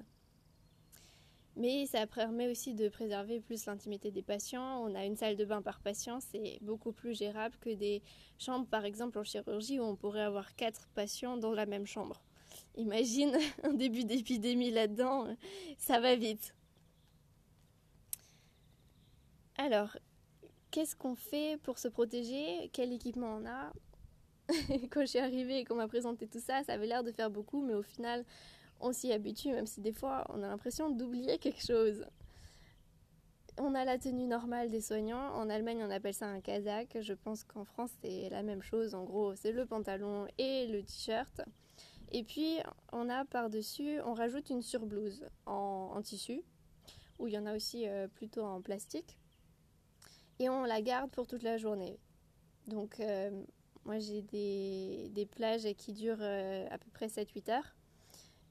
Mais 1.55 1.87
ça 1.87 2.05
permet 2.05 2.51
aussi 2.51 2.75
de 2.75 2.87
préserver 2.87 3.39
plus 3.39 3.65
l'intimité 3.65 4.11
des 4.11 4.21
patients. 4.21 4.83
On 4.83 4.93
a 4.93 5.05
une 5.05 5.15
salle 5.15 5.35
de 5.35 5.45
bain 5.45 5.63
par 5.63 5.79
patient, 5.79 6.19
c'est 6.19 6.59
beaucoup 6.61 6.91
plus 6.91 7.17
gérable 7.17 7.55
que 7.59 7.73
des 7.73 8.03
chambres, 8.37 8.67
par 8.67 8.85
exemple 8.85 9.17
en 9.17 9.23
chirurgie, 9.23 9.79
où 9.79 9.83
on 9.83 9.95
pourrait 9.95 10.21
avoir 10.21 10.55
quatre 10.55 10.87
patients 10.93 11.35
dans 11.35 11.53
la 11.53 11.65
même 11.65 11.87
chambre. 11.87 12.21
Imagine 12.77 13.35
un 13.63 13.73
début 13.73 14.03
d'épidémie 14.03 14.71
là-dedans, 14.71 15.35
ça 15.77 15.99
va 15.99 16.15
vite. 16.15 16.53
Alors, 19.57 19.97
qu'est-ce 20.69 20.95
qu'on 20.95 21.15
fait 21.15 21.59
pour 21.63 21.79
se 21.79 21.87
protéger? 21.87 22.69
Quel 22.71 22.93
équipement 22.93 23.39
on 23.41 23.45
a? 23.47 23.73
Quand 24.91 25.01
je 25.01 25.07
suis 25.07 25.19
arrivée 25.19 25.59
et 25.59 25.65
qu'on 25.65 25.75
m'a 25.75 25.87
présenté 25.87 26.27
tout 26.27 26.39
ça, 26.39 26.63
ça 26.63 26.73
avait 26.73 26.85
l'air 26.85 27.03
de 27.03 27.11
faire 27.11 27.31
beaucoup, 27.31 27.61
mais 27.61 27.73
au 27.73 27.81
final, 27.81 28.23
on 28.79 28.93
s'y 28.93 29.11
habitue, 29.11 29.51
même 29.51 29.65
si 29.65 29.81
des 29.81 29.91
fois, 29.91 30.25
on 30.29 30.43
a 30.43 30.47
l'impression 30.47 30.91
d'oublier 30.91 31.37
quelque 31.39 31.65
chose. 31.65 32.05
On 33.57 33.73
a 33.73 33.85
la 33.85 33.97
tenue 33.97 34.27
normale 34.27 34.69
des 34.69 34.81
soignants. 34.81 35.33
En 35.33 35.49
Allemagne, 35.49 35.83
on 35.83 35.89
appelle 35.89 36.13
ça 36.13 36.27
un 36.27 36.41
kazakh. 36.41 36.95
Je 37.01 37.13
pense 37.13 37.43
qu'en 37.43 37.65
France, 37.65 37.89
c'est 38.03 38.29
la 38.29 38.43
même 38.43 38.61
chose. 38.61 38.93
En 38.93 39.03
gros, 39.03 39.33
c'est 39.33 39.51
le 39.51 39.65
pantalon 39.65 40.27
et 40.37 40.67
le 40.67 40.83
t-shirt. 40.83 41.41
Et 42.11 42.23
puis, 42.23 42.59
on 42.91 43.09
a 43.09 43.25
par-dessus, 43.25 43.99
on 44.05 44.13
rajoute 44.13 44.49
une 44.49 44.61
surblouse 44.61 45.27
en, 45.45 46.01
tissu, 46.01 46.41
ou 47.19 47.27
il 47.27 47.33
y 47.33 47.37
en 47.37 47.45
a 47.45 47.55
aussi 47.55 47.87
euh, 47.87 48.07
plutôt 48.07 48.43
en 48.43 48.61
plastique. 48.61 49.17
Et 50.39 50.49
on 50.49 50.63
la 50.63 50.81
garde 50.81 51.11
pour 51.11 51.27
toute 51.27 51.43
la 51.43 51.57
journée. 51.57 51.99
Donc, 52.67 52.99
euh, 52.99 53.31
moi, 53.85 53.99
j'ai 53.99 54.21
des, 54.21 55.09
des, 55.11 55.25
plages 55.25 55.67
qui 55.77 55.93
durent 55.93 56.21
euh, 56.21 56.67
à 56.69 56.77
peu 56.77 56.89
près 56.91 57.07
7-8 57.07 57.51
heures. 57.51 57.75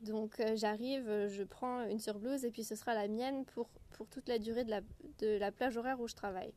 Donc, 0.03 0.43
j'arrive, 0.57 1.29
je 1.29 1.43
prends 1.43 1.89
une 1.89 1.99
surblouse 1.99 2.45
et 2.45 2.51
puis 2.51 2.65
ce 2.65 2.75
sera 2.75 2.93
la 2.93 3.09
mienne 3.09 3.47
pour, 3.47 3.71
pour 3.93 4.07
toute 4.09 4.29
la 4.29 4.39
durée 4.39 4.65
de 4.65 4.71
la, 4.71 4.83
de 5.19 5.39
la 5.39 5.51
plage 5.51 5.79
horaire 5.79 6.01
où 6.01 6.07
je 6.07 6.15
travaille. 6.15 6.53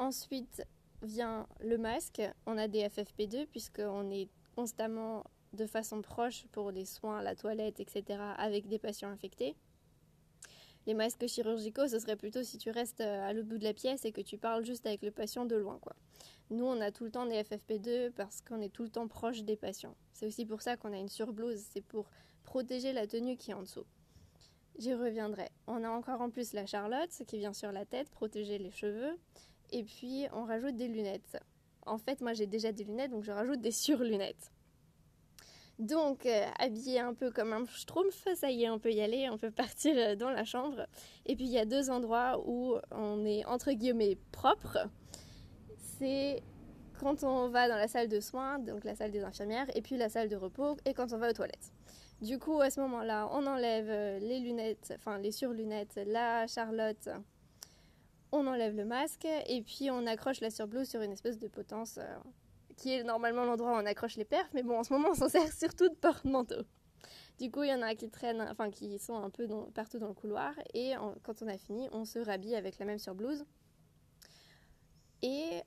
Ensuite 0.00 0.66
vient 1.02 1.46
le 1.60 1.78
masque. 1.78 2.20
On 2.46 2.58
a 2.58 2.66
des 2.66 2.88
FFP2 2.88 3.46
puisqu'on 3.46 4.10
est 4.10 4.28
constamment 4.56 5.24
de 5.56 5.66
façon 5.66 6.02
proche 6.02 6.46
pour 6.52 6.70
les 6.70 6.84
soins, 6.84 7.22
la 7.22 7.34
toilette, 7.34 7.80
etc. 7.80 8.20
avec 8.36 8.68
des 8.68 8.78
patients 8.78 9.10
infectés. 9.10 9.56
Les 10.86 10.94
masques 10.94 11.26
chirurgicaux, 11.26 11.88
ce 11.88 11.98
serait 11.98 12.14
plutôt 12.14 12.44
si 12.44 12.58
tu 12.58 12.70
restes 12.70 13.00
euh, 13.00 13.28
à 13.28 13.32
l'autre 13.32 13.48
bout 13.48 13.58
de 13.58 13.64
la 13.64 13.74
pièce 13.74 14.04
et 14.04 14.12
que 14.12 14.20
tu 14.20 14.38
parles 14.38 14.64
juste 14.64 14.86
avec 14.86 15.02
le 15.02 15.10
patient 15.10 15.44
de 15.44 15.56
loin. 15.56 15.78
Quoi. 15.80 15.96
Nous, 16.50 16.64
on 16.64 16.80
a 16.80 16.92
tout 16.92 17.04
le 17.04 17.10
temps 17.10 17.26
des 17.26 17.42
FFP2 17.42 18.12
parce 18.12 18.40
qu'on 18.40 18.60
est 18.60 18.68
tout 18.68 18.84
le 18.84 18.88
temps 18.88 19.08
proche 19.08 19.42
des 19.42 19.56
patients. 19.56 19.96
C'est 20.12 20.26
aussi 20.26 20.46
pour 20.46 20.62
ça 20.62 20.76
qu'on 20.76 20.92
a 20.92 20.98
une 20.98 21.08
surblouse, 21.08 21.60
c'est 21.72 21.80
pour 21.80 22.08
protéger 22.44 22.92
la 22.92 23.08
tenue 23.08 23.36
qui 23.36 23.50
est 23.50 23.54
en 23.54 23.62
dessous. 23.62 23.84
J'y 24.78 24.94
reviendrai. 24.94 25.48
On 25.66 25.82
a 25.82 25.88
encore 25.88 26.20
en 26.20 26.30
plus 26.30 26.52
la 26.52 26.66
charlotte 26.66 27.10
qui 27.26 27.38
vient 27.38 27.52
sur 27.52 27.72
la 27.72 27.84
tête, 27.84 28.08
protéger 28.10 28.58
les 28.58 28.70
cheveux. 28.70 29.18
Et 29.72 29.82
puis, 29.82 30.26
on 30.32 30.44
rajoute 30.44 30.76
des 30.76 30.86
lunettes. 30.86 31.38
En 31.84 31.98
fait, 31.98 32.20
moi, 32.20 32.32
j'ai 32.32 32.46
déjà 32.46 32.70
des 32.70 32.84
lunettes, 32.84 33.10
donc 33.10 33.24
je 33.24 33.32
rajoute 33.32 33.60
des 33.60 33.72
surlunettes. 33.72 34.52
Donc, 35.78 36.24
euh, 36.24 36.46
habillé 36.58 37.00
un 37.00 37.12
peu 37.12 37.30
comme 37.30 37.52
un 37.52 37.66
schtroumpf, 37.66 38.26
ça 38.34 38.50
y 38.50 38.64
est, 38.64 38.70
on 38.70 38.78
peut 38.78 38.92
y 38.92 39.02
aller, 39.02 39.28
on 39.28 39.36
peut 39.36 39.50
partir 39.50 39.94
euh, 39.96 40.14
dans 40.14 40.30
la 40.30 40.44
chambre. 40.44 40.86
Et 41.26 41.36
puis, 41.36 41.44
il 41.44 41.50
y 41.50 41.58
a 41.58 41.66
deux 41.66 41.90
endroits 41.90 42.42
où 42.46 42.76
on 42.90 43.24
est 43.26 43.44
entre 43.44 43.72
guillemets 43.72 44.16
propre. 44.32 44.78
C'est 45.98 46.42
quand 46.98 47.24
on 47.24 47.48
va 47.48 47.68
dans 47.68 47.76
la 47.76 47.88
salle 47.88 48.08
de 48.08 48.20
soins, 48.20 48.58
donc 48.58 48.84
la 48.84 48.94
salle 48.94 49.10
des 49.10 49.22
infirmières, 49.22 49.66
et 49.76 49.82
puis 49.82 49.98
la 49.98 50.08
salle 50.08 50.30
de 50.30 50.36
repos, 50.36 50.76
et 50.86 50.94
quand 50.94 51.12
on 51.12 51.18
va 51.18 51.28
aux 51.28 51.34
toilettes. 51.34 51.72
Du 52.22 52.38
coup, 52.38 52.58
à 52.62 52.70
ce 52.70 52.80
moment-là, 52.80 53.28
on 53.32 53.46
enlève 53.46 53.90
euh, 53.90 54.18
les 54.18 54.40
lunettes, 54.40 54.94
enfin 54.96 55.18
les 55.18 55.32
surlunettes, 55.32 56.00
la 56.06 56.46
charlotte, 56.46 57.10
on 58.32 58.46
enlève 58.46 58.74
le 58.74 58.86
masque, 58.86 59.26
et 59.46 59.60
puis 59.60 59.90
on 59.90 60.06
accroche 60.06 60.40
la 60.40 60.48
surblouse 60.48 60.88
sur 60.88 61.02
une 61.02 61.12
espèce 61.12 61.38
de 61.38 61.48
potence 61.48 61.98
qui 62.76 62.92
est 62.92 63.04
normalement 63.04 63.44
l'endroit 63.44 63.72
où 63.72 63.82
on 63.82 63.86
accroche 63.86 64.16
les 64.16 64.24
perfs, 64.24 64.50
mais 64.54 64.62
bon, 64.62 64.78
en 64.78 64.84
ce 64.84 64.92
moment, 64.92 65.10
on 65.10 65.14
s'en 65.14 65.28
sert 65.28 65.52
surtout 65.52 65.88
de 65.88 65.94
porte-manteau. 65.94 66.62
Du 67.38 67.50
coup, 67.50 67.62
il 67.62 67.70
y 67.70 67.74
en 67.74 67.82
a 67.82 67.94
qui 67.94 68.08
traînent, 68.08 68.46
enfin 68.50 68.70
qui 68.70 68.98
sont 68.98 69.16
un 69.16 69.30
peu 69.30 69.46
partout 69.74 69.98
dans 69.98 70.08
le 70.08 70.14
couloir, 70.14 70.54
et 70.74 70.94
quand 71.22 71.42
on 71.42 71.48
a 71.48 71.58
fini, 71.58 71.88
on 71.92 72.04
se 72.04 72.18
rhabille 72.18 72.54
avec 72.54 72.78
la 72.78 72.86
même 72.86 72.98
surblouse. 72.98 73.44
Et 75.22 75.62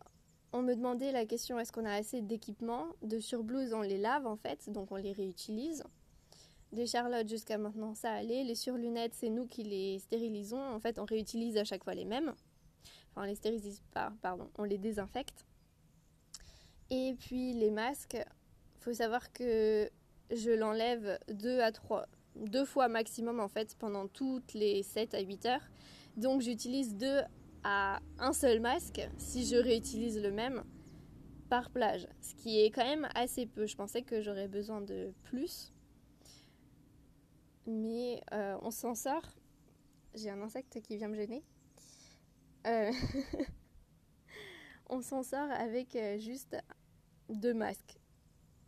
on 0.51 0.61
me 0.61 0.73
demandait 0.73 1.11
la 1.11 1.25
question 1.25 1.59
est-ce 1.59 1.71
qu'on 1.71 1.85
a 1.85 1.93
assez 1.93 2.21
d'équipements 2.21 2.87
De 3.03 3.19
surblouses, 3.19 3.73
on 3.73 3.81
les 3.81 3.97
lave 3.97 4.25
en 4.25 4.35
fait, 4.35 4.69
donc 4.69 4.91
on 4.91 4.95
les 4.95 5.11
réutilise. 5.11 5.83
Des 6.71 6.85
charlottes 6.85 7.29
jusqu'à 7.29 7.57
maintenant, 7.57 7.95
ça 7.95 8.11
allait. 8.11 8.43
Les 8.43 8.55
surlunettes, 8.55 9.15
c'est 9.15 9.29
nous 9.29 9.47
qui 9.47 9.63
les 9.63 9.97
stérilisons. 9.99 10.61
En 10.61 10.79
fait, 10.79 10.99
on 10.99 11.05
réutilise 11.05 11.57
à 11.57 11.63
chaque 11.63 11.83
fois 11.83 11.95
les 11.95 12.05
mêmes. 12.05 12.33
Enfin, 13.11 13.23
on 13.23 13.23
les 13.23 13.35
stérilise 13.35 13.81
pas, 13.91 14.13
pardon, 14.21 14.49
on 14.57 14.63
les 14.63 14.77
désinfecte. 14.77 15.45
Et 16.91 17.15
puis 17.19 17.53
les 17.53 17.71
masques, 17.71 18.17
faut 18.79 18.93
savoir 18.93 19.31
que 19.31 19.89
je 20.31 20.51
l'enlève 20.51 21.19
deux 21.29 21.59
à 21.59 21.71
trois, 21.71 22.07
deux 22.35 22.65
fois 22.65 22.87
maximum 22.87 23.39
en 23.39 23.47
fait 23.47 23.75
pendant 23.77 24.07
toutes 24.07 24.53
les 24.53 24.83
7 24.83 25.13
à 25.13 25.19
8 25.19 25.45
heures. 25.45 25.69
Donc 26.17 26.41
j'utilise 26.41 26.95
deux 26.95 27.21
à 27.63 27.99
un 28.17 28.33
seul 28.33 28.59
masque 28.59 29.01
si 29.17 29.45
je 29.45 29.55
réutilise 29.55 30.21
le 30.21 30.31
même 30.31 30.63
par 31.49 31.71
plage, 31.71 32.07
ce 32.21 32.35
qui 32.35 32.59
est 32.61 32.69
quand 32.69 32.85
même 32.85 33.07
assez 33.15 33.45
peu. 33.45 33.65
Je 33.65 33.75
pensais 33.75 34.03
que 34.03 34.21
j'aurais 34.21 34.47
besoin 34.47 34.81
de 34.81 35.11
plus. 35.23 35.73
Mais 37.65 38.21
euh, 38.33 38.57
on 38.61 38.71
s'en 38.71 38.95
sort. 38.95 39.25
J'ai 40.15 40.29
un 40.29 40.41
insecte 40.41 40.81
qui 40.81 40.97
vient 40.97 41.07
me 41.07 41.15
gêner. 41.15 41.43
Euh, 42.67 42.91
on 44.89 45.01
s'en 45.01 45.23
sort 45.23 45.49
avec 45.51 45.95
euh, 45.95 46.17
juste 46.17 46.57
deux 47.29 47.53
masques, 47.53 47.99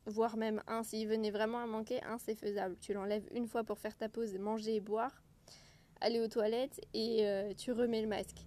voire 0.06 0.38
même 0.38 0.62
un. 0.68 0.84
S'il 0.84 1.08
venait 1.08 1.32
vraiment 1.32 1.60
à 1.60 1.66
manquer, 1.66 2.04
un 2.04 2.18
c'est 2.18 2.36
faisable. 2.36 2.78
Tu 2.80 2.94
l'enlèves 2.94 3.28
une 3.32 3.48
fois 3.48 3.64
pour 3.64 3.80
faire 3.80 3.98
ta 3.98 4.10
pause, 4.10 4.38
manger 4.38 4.76
et 4.76 4.80
boire, 4.80 5.24
aller 6.00 6.20
aux 6.20 6.28
toilettes 6.28 6.80
et 6.94 7.54
tu 7.58 7.72
remets 7.72 8.02
le 8.02 8.08
masque. 8.08 8.46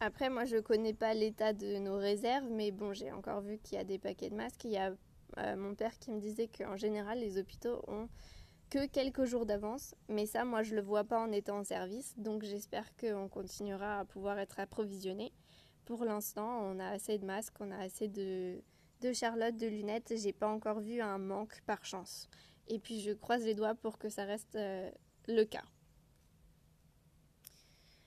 Après, 0.00 0.30
moi, 0.30 0.44
je 0.44 0.58
connais 0.58 0.94
pas 0.94 1.12
l'état 1.12 1.52
de 1.52 1.78
nos 1.78 1.96
réserves, 1.96 2.48
mais 2.50 2.70
bon, 2.70 2.92
j'ai 2.92 3.10
encore 3.10 3.40
vu 3.40 3.58
qu'il 3.58 3.76
y 3.76 3.80
a 3.80 3.84
des 3.84 3.98
paquets 3.98 4.30
de 4.30 4.36
masques. 4.36 4.64
Il 4.64 4.70
y 4.70 4.76
a 4.76 4.94
euh, 5.38 5.56
mon 5.56 5.74
père 5.74 5.98
qui 5.98 6.12
me 6.12 6.20
disait 6.20 6.46
qu'en 6.46 6.76
général, 6.76 7.18
les 7.18 7.36
hôpitaux 7.36 7.82
ont 7.88 8.08
que 8.70 8.86
quelques 8.86 9.24
jours 9.24 9.44
d'avance. 9.44 9.96
Mais 10.08 10.26
ça, 10.26 10.44
moi, 10.44 10.62
je 10.62 10.76
le 10.76 10.82
vois 10.82 11.02
pas 11.02 11.18
en 11.18 11.32
étant 11.32 11.58
en 11.58 11.64
service. 11.64 12.14
Donc, 12.16 12.44
j'espère 12.44 12.94
qu'on 12.96 13.28
continuera 13.28 13.98
à 13.98 14.04
pouvoir 14.04 14.38
être 14.38 14.60
approvisionné. 14.60 15.32
Pour 15.88 16.04
l'instant, 16.04 16.64
on 16.64 16.78
a 16.80 16.88
assez 16.88 17.16
de 17.16 17.24
masques, 17.24 17.54
on 17.60 17.70
a 17.70 17.78
assez 17.78 18.08
de, 18.08 18.60
de 19.00 19.14
Charlotte, 19.14 19.56
de 19.56 19.66
lunettes. 19.66 20.12
J'ai 20.14 20.34
pas 20.34 20.46
encore 20.46 20.80
vu 20.80 21.00
un 21.00 21.16
manque 21.16 21.62
par 21.64 21.82
chance. 21.82 22.28
Et 22.66 22.78
puis, 22.78 23.00
je 23.00 23.12
croise 23.12 23.42
les 23.42 23.54
doigts 23.54 23.74
pour 23.74 23.96
que 23.96 24.10
ça 24.10 24.26
reste 24.26 24.54
euh, 24.56 24.90
le 25.28 25.44
cas. 25.44 25.64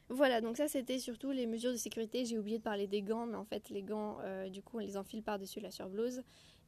Voilà, 0.10 0.42
donc 0.42 0.58
ça 0.58 0.68
c'était 0.68 1.00
surtout 1.00 1.32
les 1.32 1.48
mesures 1.48 1.72
de 1.72 1.78
sécurité. 1.78 2.24
J'ai 2.24 2.38
oublié 2.38 2.60
de 2.60 2.64
parler 2.64 2.86
des 2.86 3.02
gants, 3.02 3.26
mais 3.26 3.38
en 3.38 3.46
fait 3.46 3.70
les 3.70 3.82
gants, 3.82 4.20
euh, 4.22 4.48
du 4.48 4.62
coup 4.62 4.78
on 4.78 4.82
les 4.82 4.96
enfile 4.96 5.24
par-dessus 5.24 5.60
la 5.60 5.72
surblouse 5.72 6.22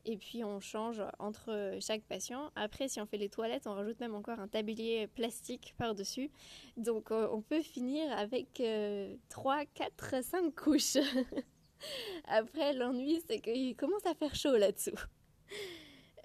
et 0.06 0.18
puis 0.18 0.44
on 0.44 0.60
change 0.60 1.02
entre 1.20 1.78
chaque 1.80 2.04
patient. 2.04 2.52
Après, 2.56 2.88
si 2.88 3.00
on 3.00 3.06
fait 3.06 3.18
les 3.18 3.30
toilettes, 3.30 3.68
on 3.68 3.74
rajoute 3.74 4.00
même 4.00 4.16
encore 4.16 4.40
un 4.40 4.48
tablier 4.48 5.08
plastique 5.08 5.74
par-dessus. 5.78 6.30
Donc 6.78 7.12
euh, 7.12 7.28
on 7.32 7.42
peut 7.42 7.62
finir 7.62 8.12
avec 8.18 8.62
3, 9.30 9.66
4, 9.74 10.24
5 10.24 10.56
couches. 10.56 10.98
Après, 12.26 12.74
l'ennui, 12.74 13.22
c'est 13.28 13.40
qu'il 13.40 13.76
commence 13.76 14.06
à 14.06 14.14
faire 14.14 14.36
chaud 14.36 14.58
là-dessous. 14.58 14.92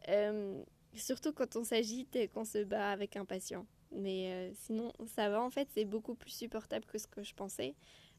Euh, 0.09 0.63
surtout 0.95 1.35
quand 1.35 1.57
on 1.57 1.65
s'agite 1.65 2.17
et 2.17 2.29
qu'on 2.29 2.47
se 2.47 2.65
bat 2.65 2.93
avec 2.93 3.17
un 3.17 3.27
patient. 3.27 3.67
Mais 3.93 4.33
euh, 4.33 4.51
sinon, 4.55 4.91
ça 5.07 5.29
va. 5.29 5.43
En 5.43 5.51
fait, 5.51 5.69
c'est 5.75 5.85
beaucoup 5.85 6.15
plus 6.15 6.31
supportable 6.31 6.87
que 6.87 6.97
ce 6.97 7.07
que 7.07 7.23
je 7.23 7.35
pensais. 7.35 7.75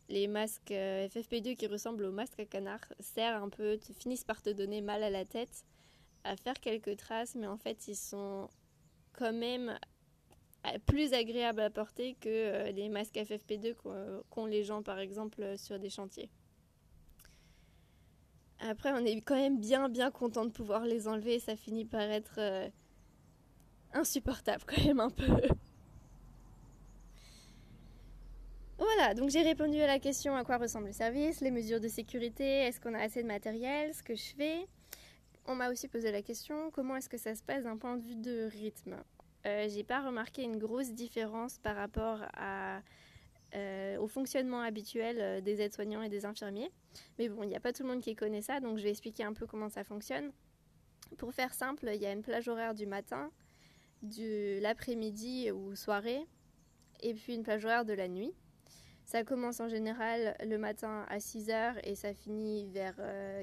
Les 0.10 0.28
masques 0.28 0.72
euh, 0.72 1.08
FFP2 1.08 1.56
qui 1.56 1.68
ressemblent 1.68 2.04
aux 2.04 2.12
masques 2.12 2.40
à 2.40 2.46
canard 2.46 2.84
servent 3.00 3.44
un 3.44 3.50
peu, 3.50 3.78
finissent 4.00 4.24
par 4.24 4.42
te 4.42 4.50
donner 4.50 4.82
mal 4.82 5.04
à 5.04 5.12
la 5.12 5.24
tête, 5.24 5.64
à 6.24 6.36
faire 6.36 6.60
quelques 6.60 6.98
traces, 6.98 7.36
mais 7.36 7.46
en 7.46 7.58
fait, 7.58 7.88
ils 7.88 7.96
sont 7.96 8.50
quand 9.14 9.34
même 9.34 9.78
euh, 10.66 10.78
plus 10.88 11.14
agréables 11.14 11.62
à 11.62 11.70
porter 11.70 12.16
que 12.20 12.72
les 12.72 12.90
masques 12.90 13.16
FFP2 13.16 13.76
qu'ont 14.32 14.46
les 14.46 14.64
gens, 14.64 14.82
par 14.82 14.98
exemple, 14.98 15.58
sur 15.60 15.78
des 15.78 15.92
chantiers. 15.92 16.32
Après, 18.62 18.92
on 18.92 19.06
est 19.06 19.22
quand 19.22 19.36
même 19.36 19.60
bien, 19.60 19.90
bien 19.90 20.10
content 20.10 20.44
de 20.44 20.52
pouvoir 20.52 20.86
les 20.86 21.08
enlever. 21.08 21.40
Ça 21.40 21.56
finit 21.56 21.86
par 21.86 22.02
être 22.02 22.72
insupportable 23.94 24.64
quand 24.68 24.84
même 24.84 25.00
un 25.00 25.12
peu. 25.12 25.40
Voilà, 28.80 29.14
donc 29.14 29.30
j'ai 29.30 29.42
répondu 29.42 29.78
à 29.82 29.88
la 29.88 30.00
question 30.00 30.38
à 30.38 30.46
quoi 30.46 30.56
ressemble 30.56 30.88
le 30.88 30.94
service, 30.94 31.42
les 31.42 31.52
mesures 31.52 31.82
de 31.82 31.90
sécurité, 31.90 32.46
est-ce 32.46 32.80
qu'on 32.80 32.94
a 32.94 33.00
assez 33.00 33.22
de 33.22 33.28
matériel, 33.28 33.94
ce 33.94 34.02
que 34.02 34.16
je 34.16 34.34
fais? 34.38 34.68
On 35.48 35.56
m'a 35.56 35.70
aussi 35.70 35.90
posé 35.90 36.14
la 36.14 36.22
question 36.22 36.72
comment 36.72 36.96
est-ce 36.96 37.10
que 37.10 37.18
ça 37.18 37.36
se 37.36 37.44
passe 37.44 37.66
d'un 37.66 37.76
point 37.76 37.98
de 37.98 38.02
vue 38.02 38.16
de 38.16 38.46
rythme? 38.46 38.96
Euh, 39.46 39.68
j'ai 39.68 39.84
pas 39.84 40.00
remarqué 40.02 40.44
une 40.44 40.58
grosse 40.58 40.94
différence 40.94 41.58
par 41.58 41.76
rapport 41.76 42.22
euh, 43.54 43.98
au 43.98 44.08
fonctionnement 44.08 44.62
habituel 44.62 45.18
euh, 45.20 45.42
des 45.42 45.60
aides-soignants 45.60 46.02
et 46.02 46.10
des 46.10 46.26
infirmiers. 46.26 46.72
Mais 47.18 47.28
bon, 47.28 47.44
il 47.44 47.50
n'y 47.50 47.58
a 47.58 47.60
pas 47.60 47.74
tout 47.74 47.84
le 47.84 47.90
monde 47.90 48.02
qui 48.02 48.16
connaît 48.16 48.42
ça, 48.42 48.62
donc 48.62 48.78
je 48.78 48.84
vais 48.84 48.92
expliquer 48.92 49.26
un 49.26 49.34
peu 49.34 49.46
comment 49.46 49.68
ça 49.68 49.84
fonctionne. 49.84 50.32
Pour 51.18 51.34
faire 51.34 51.54
simple, 51.54 51.90
il 51.94 52.02
y 52.02 52.06
a 52.06 52.14
une 52.14 52.22
plage 52.22 52.48
horaire 52.48 52.74
du 52.74 52.86
matin, 52.86 53.30
de 54.04 54.62
l'après-midi 54.62 55.52
ou 55.52 55.76
soirée, 55.76 56.26
et 57.02 57.14
puis 57.14 57.36
une 57.36 57.44
plage 57.44 57.66
horaire 57.66 57.84
de 57.84 57.94
la 57.94 58.08
nuit. 58.08 58.34
Ça 59.10 59.24
commence 59.24 59.60
en 59.60 59.68
général 59.68 60.36
le 60.46 60.60
matin 60.60 61.04
à 61.10 61.18
6h 61.18 61.80
et 61.84 61.96
ça 61.96 62.14
finit 62.14 62.68
vers 62.68 62.94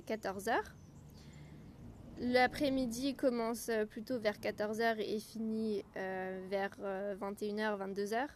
14h. 0.07 0.51
Euh, 0.51 0.61
L'après-midi 2.21 3.17
commence 3.17 3.69
plutôt 3.91 4.21
vers 4.21 4.37
14h 4.37 5.01
et 5.01 5.19
finit 5.19 5.83
euh, 5.97 6.47
vers 6.49 6.71
21h, 6.79 7.81
euh, 7.81 7.95
22h. 7.95 8.29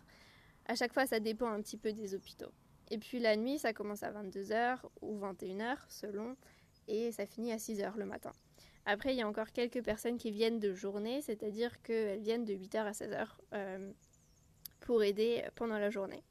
À 0.67 0.75
chaque 0.75 0.93
fois, 0.93 1.07
ça 1.07 1.21
dépend 1.21 1.47
un 1.47 1.63
petit 1.63 1.77
peu 1.77 1.93
des 1.93 2.17
hôpitaux. 2.17 2.51
Et 2.91 2.99
puis 2.99 3.21
la 3.21 3.37
nuit, 3.37 3.61
ça 3.61 3.73
commence 3.73 4.03
à 4.03 4.11
22h 4.11 4.79
ou 5.01 5.17
21h 5.21 5.77
selon, 5.87 6.35
et 6.89 7.13
ça 7.13 7.27
finit 7.27 7.53
à 7.53 7.59
6h 7.59 7.97
le 7.97 8.07
matin. 8.07 8.33
Après, 8.87 9.15
il 9.15 9.19
y 9.19 9.23
a 9.23 9.29
encore 9.29 9.53
quelques 9.53 9.85
personnes 9.85 10.19
qui 10.19 10.33
viennent 10.33 10.59
de 10.59 10.75
journée, 10.75 11.23
c'est-à-dire 11.23 11.81
qu'elles 11.83 12.23
viennent 12.23 12.45
de 12.45 12.55
8h 12.55 12.79
à 12.79 12.91
16h 12.91 13.29
euh, 13.53 13.93
pour 14.81 15.05
aider 15.05 15.45
pendant 15.55 15.79
la 15.79 15.91
journée. 15.91 16.25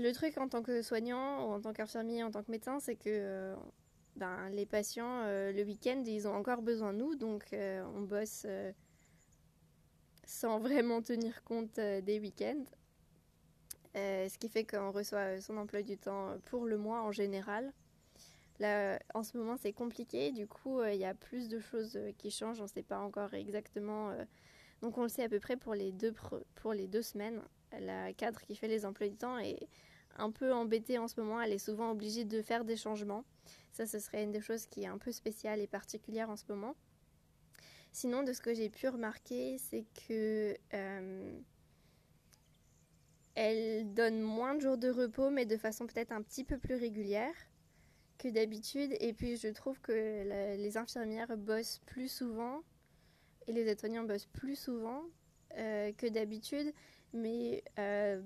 Le 0.00 0.12
truc 0.12 0.38
en 0.38 0.48
tant 0.48 0.62
que 0.62 0.82
soignant, 0.82 1.46
ou 1.46 1.52
en 1.52 1.60
tant 1.60 1.72
qu'infirmier, 1.72 2.22
en 2.22 2.30
tant 2.30 2.42
que 2.42 2.50
médecin, 2.50 2.78
c'est 2.80 2.96
que 2.96 3.08
euh, 3.08 3.56
ben, 4.16 4.48
les 4.50 4.66
patients, 4.66 5.22
euh, 5.24 5.52
le 5.52 5.62
week-end, 5.64 6.02
ils 6.06 6.28
ont 6.28 6.34
encore 6.34 6.62
besoin 6.62 6.92
de 6.92 6.98
nous, 6.98 7.14
donc 7.16 7.44
on 7.52 8.02
bosse 8.02 8.46
sans 10.24 10.58
vraiment 10.66 11.02
tenir 11.02 11.42
compte 11.44 11.74
des 11.76 12.20
week-ends. 12.20 12.64
ce 13.94 14.38
qui 14.38 14.48
fait 14.48 14.64
qu'on 14.64 14.92
reçoit 14.92 15.40
son 15.40 15.56
emploi 15.56 15.82
du 15.82 15.98
temps 15.98 16.36
pour 16.46 16.66
le 16.66 16.78
mois 16.78 17.02
en 17.02 17.12
général. 17.12 17.72
Là, 18.58 18.98
en 19.14 19.22
ce 19.22 19.36
moment, 19.36 19.56
c'est 19.56 19.72
compliqué. 19.72 20.32
Du 20.32 20.46
coup, 20.46 20.80
euh, 20.80 20.92
il 20.92 21.00
y 21.00 21.04
a 21.04 21.14
plus 21.14 21.48
de 21.48 21.60
choses 21.60 21.96
euh, 21.96 22.12
qui 22.18 22.30
changent. 22.30 22.60
On 22.60 22.64
ne 22.64 22.68
sait 22.68 22.82
pas 22.82 22.98
encore 22.98 23.34
exactement. 23.34 24.10
Euh, 24.10 24.24
donc, 24.82 24.98
on 24.98 25.02
le 25.02 25.08
sait 25.08 25.22
à 25.22 25.28
peu 25.28 25.38
près 25.38 25.56
pour 25.56 25.74
les 25.74 25.92
deux, 25.92 26.12
pour 26.56 26.72
les 26.72 26.88
deux 26.88 27.02
semaines. 27.02 27.40
La 27.80 28.12
cadre 28.12 28.40
qui 28.40 28.56
fait 28.56 28.68
les 28.68 28.84
emplois 28.84 29.08
du 29.08 29.16
temps 29.16 29.38
est 29.38 29.68
un 30.18 30.30
peu 30.30 30.52
embêtée 30.52 30.98
en 30.98 31.08
ce 31.08 31.20
moment. 31.20 31.40
Elle 31.40 31.52
est 31.52 31.58
souvent 31.58 31.90
obligée 31.90 32.24
de 32.24 32.42
faire 32.42 32.64
des 32.64 32.76
changements. 32.76 33.24
Ça, 33.72 33.86
ce 33.86 33.98
serait 33.98 34.24
une 34.24 34.32
des 34.32 34.40
choses 34.40 34.66
qui 34.66 34.82
est 34.82 34.86
un 34.86 34.98
peu 34.98 35.12
spéciale 35.12 35.60
et 35.60 35.66
particulière 35.66 36.30
en 36.30 36.36
ce 36.36 36.44
moment. 36.48 36.74
Sinon, 37.92 38.22
de 38.22 38.32
ce 38.32 38.40
que 38.40 38.54
j'ai 38.54 38.68
pu 38.68 38.88
remarquer, 38.88 39.58
c'est 39.58 39.84
que 40.06 40.56
elle 43.34 43.94
donne 43.94 44.20
moins 44.20 44.56
de 44.56 44.60
jours 44.60 44.78
de 44.78 44.90
repos, 44.90 45.30
mais 45.30 45.46
de 45.46 45.56
façon 45.56 45.86
peut-être 45.86 46.10
un 46.10 46.22
petit 46.22 46.42
peu 46.42 46.58
plus 46.58 46.74
régulière 46.74 47.34
que 48.18 48.28
d'habitude. 48.28 48.96
Et 49.00 49.12
puis 49.12 49.36
je 49.36 49.48
trouve 49.48 49.80
que 49.80 49.92
les 50.56 50.76
infirmières 50.76 51.36
bossent 51.36 51.80
plus 51.86 52.08
souvent 52.08 52.62
et 53.46 53.52
les 53.52 53.66
aides-soignants 53.68 54.02
bossent 54.04 54.26
plus 54.26 54.56
souvent 54.56 55.04
euh, 55.56 55.92
que 55.92 56.06
d'habitude, 56.06 56.72
mais 57.12 57.62
euh, 57.78 58.20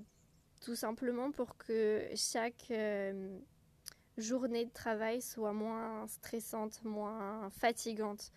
tout 0.63 0.75
simplement 0.75 1.31
pour 1.31 1.57
que 1.57 2.07
chaque 2.15 2.71
euh, 2.71 3.37
journée 4.17 4.65
de 4.65 4.71
travail 4.71 5.21
soit 5.21 5.51
moins 5.51 6.07
stressante, 6.07 6.83
moins 6.85 7.49
fatigante. 7.49 8.31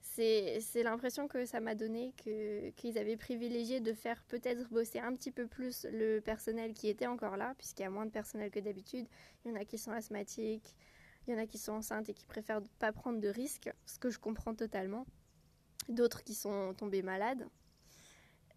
C'est 0.00 0.82
l'impression 0.82 1.28
que 1.28 1.44
ça 1.44 1.60
m'a 1.60 1.76
donné 1.76 2.12
qu'ils 2.16 2.98
avaient 2.98 3.16
privilégié 3.16 3.78
de 3.78 3.92
faire 3.92 4.24
peut-être 4.24 4.68
bosser 4.68 4.98
un 4.98 5.14
petit 5.14 5.30
peu 5.30 5.46
plus 5.46 5.86
le 5.92 6.18
personnel 6.18 6.74
qui 6.74 6.88
était 6.88 7.06
encore 7.06 7.36
là, 7.36 7.54
puisqu'il 7.56 7.82
y 7.82 7.86
a 7.86 7.90
moins 7.90 8.06
de 8.06 8.10
personnel 8.10 8.50
que 8.50 8.58
d'habitude. 8.58 9.06
Il 9.44 9.52
y 9.52 9.54
en 9.54 9.60
a 9.60 9.64
qui 9.64 9.78
sont 9.78 9.92
asthmatiques, 9.92 10.74
il 11.26 11.34
y 11.34 11.36
en 11.36 11.38
a 11.40 11.46
qui 11.46 11.58
sont 11.58 11.72
enceintes 11.72 12.08
et 12.08 12.14
qui 12.14 12.26
préfèrent 12.26 12.62
pas 12.80 12.90
prendre 12.90 13.20
de 13.20 13.28
risques, 13.28 13.70
ce 13.86 14.00
que 14.00 14.10
je 14.10 14.18
comprends 14.18 14.54
totalement. 14.54 15.06
D'autres 15.88 16.24
qui 16.24 16.34
sont 16.34 16.74
tombés 16.74 17.02
malades, 17.02 17.46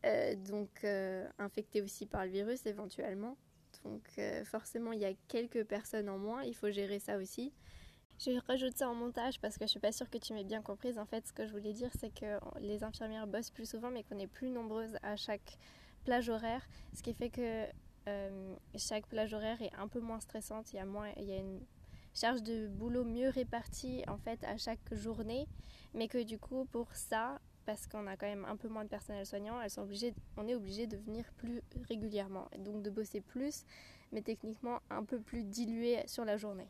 euh, 0.05 0.35
donc 0.35 0.83
euh, 0.83 1.27
aussi 1.83 2.05
par 2.05 2.25
le 2.25 2.31
virus 2.31 2.65
éventuellement. 2.65 3.37
Donc 3.83 4.03
euh, 4.17 4.43
forcément, 4.45 4.91
il 4.91 4.99
y 4.99 5.05
a 5.05 5.13
quelques 5.27 5.63
personnes 5.63 6.09
en 6.09 6.17
moins, 6.17 6.43
il 6.43 6.55
faut 6.55 6.71
gérer 6.71 6.99
ça 6.99 7.17
aussi. 7.17 7.53
Je 8.19 8.39
rajoute 8.47 8.77
ça 8.77 8.87
en 8.87 8.93
montage 8.93 9.39
parce 9.39 9.57
que 9.57 9.65
je 9.65 9.71
suis 9.71 9.79
pas 9.79 9.91
sûre 9.91 10.09
que 10.09 10.19
tu 10.19 10.33
m'aies 10.33 10.43
bien 10.43 10.61
comprise. 10.61 10.99
En 10.99 11.05
fait, 11.05 11.25
ce 11.27 11.33
que 11.33 11.47
je 11.47 11.51
voulais 11.51 11.73
dire, 11.73 11.89
c'est 11.99 12.13
que 12.13 12.37
les 12.59 12.83
infirmières 12.83 13.25
bossent 13.25 13.49
plus 13.49 13.67
souvent, 13.67 13.89
mais 13.89 14.03
qu'on 14.03 14.19
est 14.19 14.27
plus 14.27 14.51
nombreuses 14.51 14.95
à 15.01 15.15
chaque 15.15 15.57
plage 16.03 16.29
horaire, 16.29 16.67
ce 16.93 17.01
qui 17.01 17.15
fait 17.15 17.29
que 17.29 17.65
chaque 18.75 19.07
plage 19.07 19.33
horaire 19.33 19.59
est 19.63 19.73
un 19.73 19.87
peu 19.87 19.99
moins 19.99 20.19
stressante. 20.19 20.71
Il 20.71 20.75
y 20.75 20.79
a 20.79 20.85
moins, 20.85 21.09
il 21.17 21.23
y 21.23 21.33
a 21.33 21.37
une 21.37 21.61
charge 22.13 22.43
de 22.43 22.67
boulot 22.67 23.05
mieux 23.05 23.29
répartie 23.29 24.03
en 24.07 24.17
fait 24.17 24.43
à 24.43 24.57
chaque 24.57 24.93
journée, 24.93 25.47
mais 25.95 26.07
que 26.07 26.21
du 26.21 26.37
coup 26.37 26.65
pour 26.65 26.93
ça, 26.93 27.39
parce 27.65 27.87
qu'on 27.87 28.07
a 28.07 28.17
quand 28.17 28.27
même 28.27 28.45
un 28.45 28.55
peu 28.55 28.67
moins 28.67 28.83
de 28.83 28.89
personnel 28.89 29.25
soignant, 29.25 29.61
elles 29.61 29.69
sont 29.69 29.81
obligées, 29.81 30.13
on 30.37 30.47
est 30.47 30.55
obligé 30.55 30.87
de 30.87 30.97
venir 30.97 31.25
plus 31.37 31.61
régulièrement, 31.87 32.47
et 32.53 32.57
donc 32.57 32.81
de 32.81 32.89
bosser 32.89 33.21
plus, 33.21 33.65
mais 34.11 34.21
techniquement 34.21 34.79
un 34.89 35.03
peu 35.03 35.19
plus 35.19 35.43
dilué 35.43 35.99
sur 36.07 36.25
la 36.25 36.37
journée. 36.37 36.67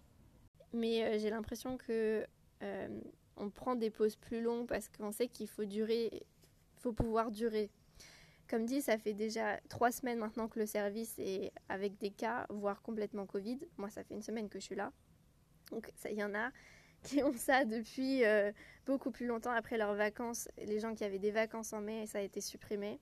Mais 0.73 1.03
euh, 1.03 1.19
j'ai 1.19 1.29
l'impression 1.29 1.77
que 1.77 2.25
euh, 2.63 3.01
on 3.37 3.49
prend 3.49 3.75
des 3.75 3.89
pauses 3.89 4.15
plus 4.15 4.41
longues 4.41 4.67
parce 4.67 4.87
qu'on 4.87 5.11
sait 5.11 5.27
qu'il 5.27 5.47
faut 5.47 5.65
durer, 5.65 6.23
faut 6.77 6.93
pouvoir 6.93 7.31
durer. 7.31 7.69
Comme 8.47 8.65
dit, 8.65 8.81
ça 8.81 8.97
fait 8.97 9.13
déjà 9.13 9.59
trois 9.69 9.91
semaines 9.91 10.19
maintenant 10.19 10.47
que 10.47 10.59
le 10.59 10.65
service 10.65 11.17
est 11.19 11.53
avec 11.69 11.97
des 11.97 12.11
cas, 12.11 12.45
voire 12.49 12.81
complètement 12.81 13.25
Covid. 13.25 13.59
Moi, 13.77 13.89
ça 13.89 14.03
fait 14.03 14.13
une 14.13 14.21
semaine 14.21 14.49
que 14.49 14.59
je 14.59 14.65
suis 14.65 14.75
là. 14.75 14.91
Donc, 15.71 15.91
il 16.09 16.17
y 16.17 16.23
en 16.23 16.35
a 16.35 16.51
qui 17.03 17.23
ont 17.23 17.35
ça 17.35 17.65
depuis 17.65 18.23
euh, 18.23 18.51
beaucoup 18.85 19.11
plus 19.11 19.25
longtemps 19.25 19.51
après 19.51 19.77
leurs 19.77 19.95
vacances. 19.95 20.47
Les 20.57 20.79
gens 20.79 20.93
qui 20.93 21.03
avaient 21.03 21.19
des 21.19 21.31
vacances 21.31 21.73
en 21.73 21.81
mai, 21.81 22.05
ça 22.05 22.19
a 22.19 22.21
été 22.21 22.41
supprimé. 22.41 22.99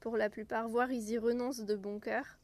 Pour 0.00 0.16
la 0.16 0.30
plupart, 0.30 0.68
voire 0.68 0.90
ils 0.90 1.10
y 1.10 1.18
renoncent 1.18 1.64
de 1.64 1.76
bon 1.76 2.00
cœur. 2.00 2.38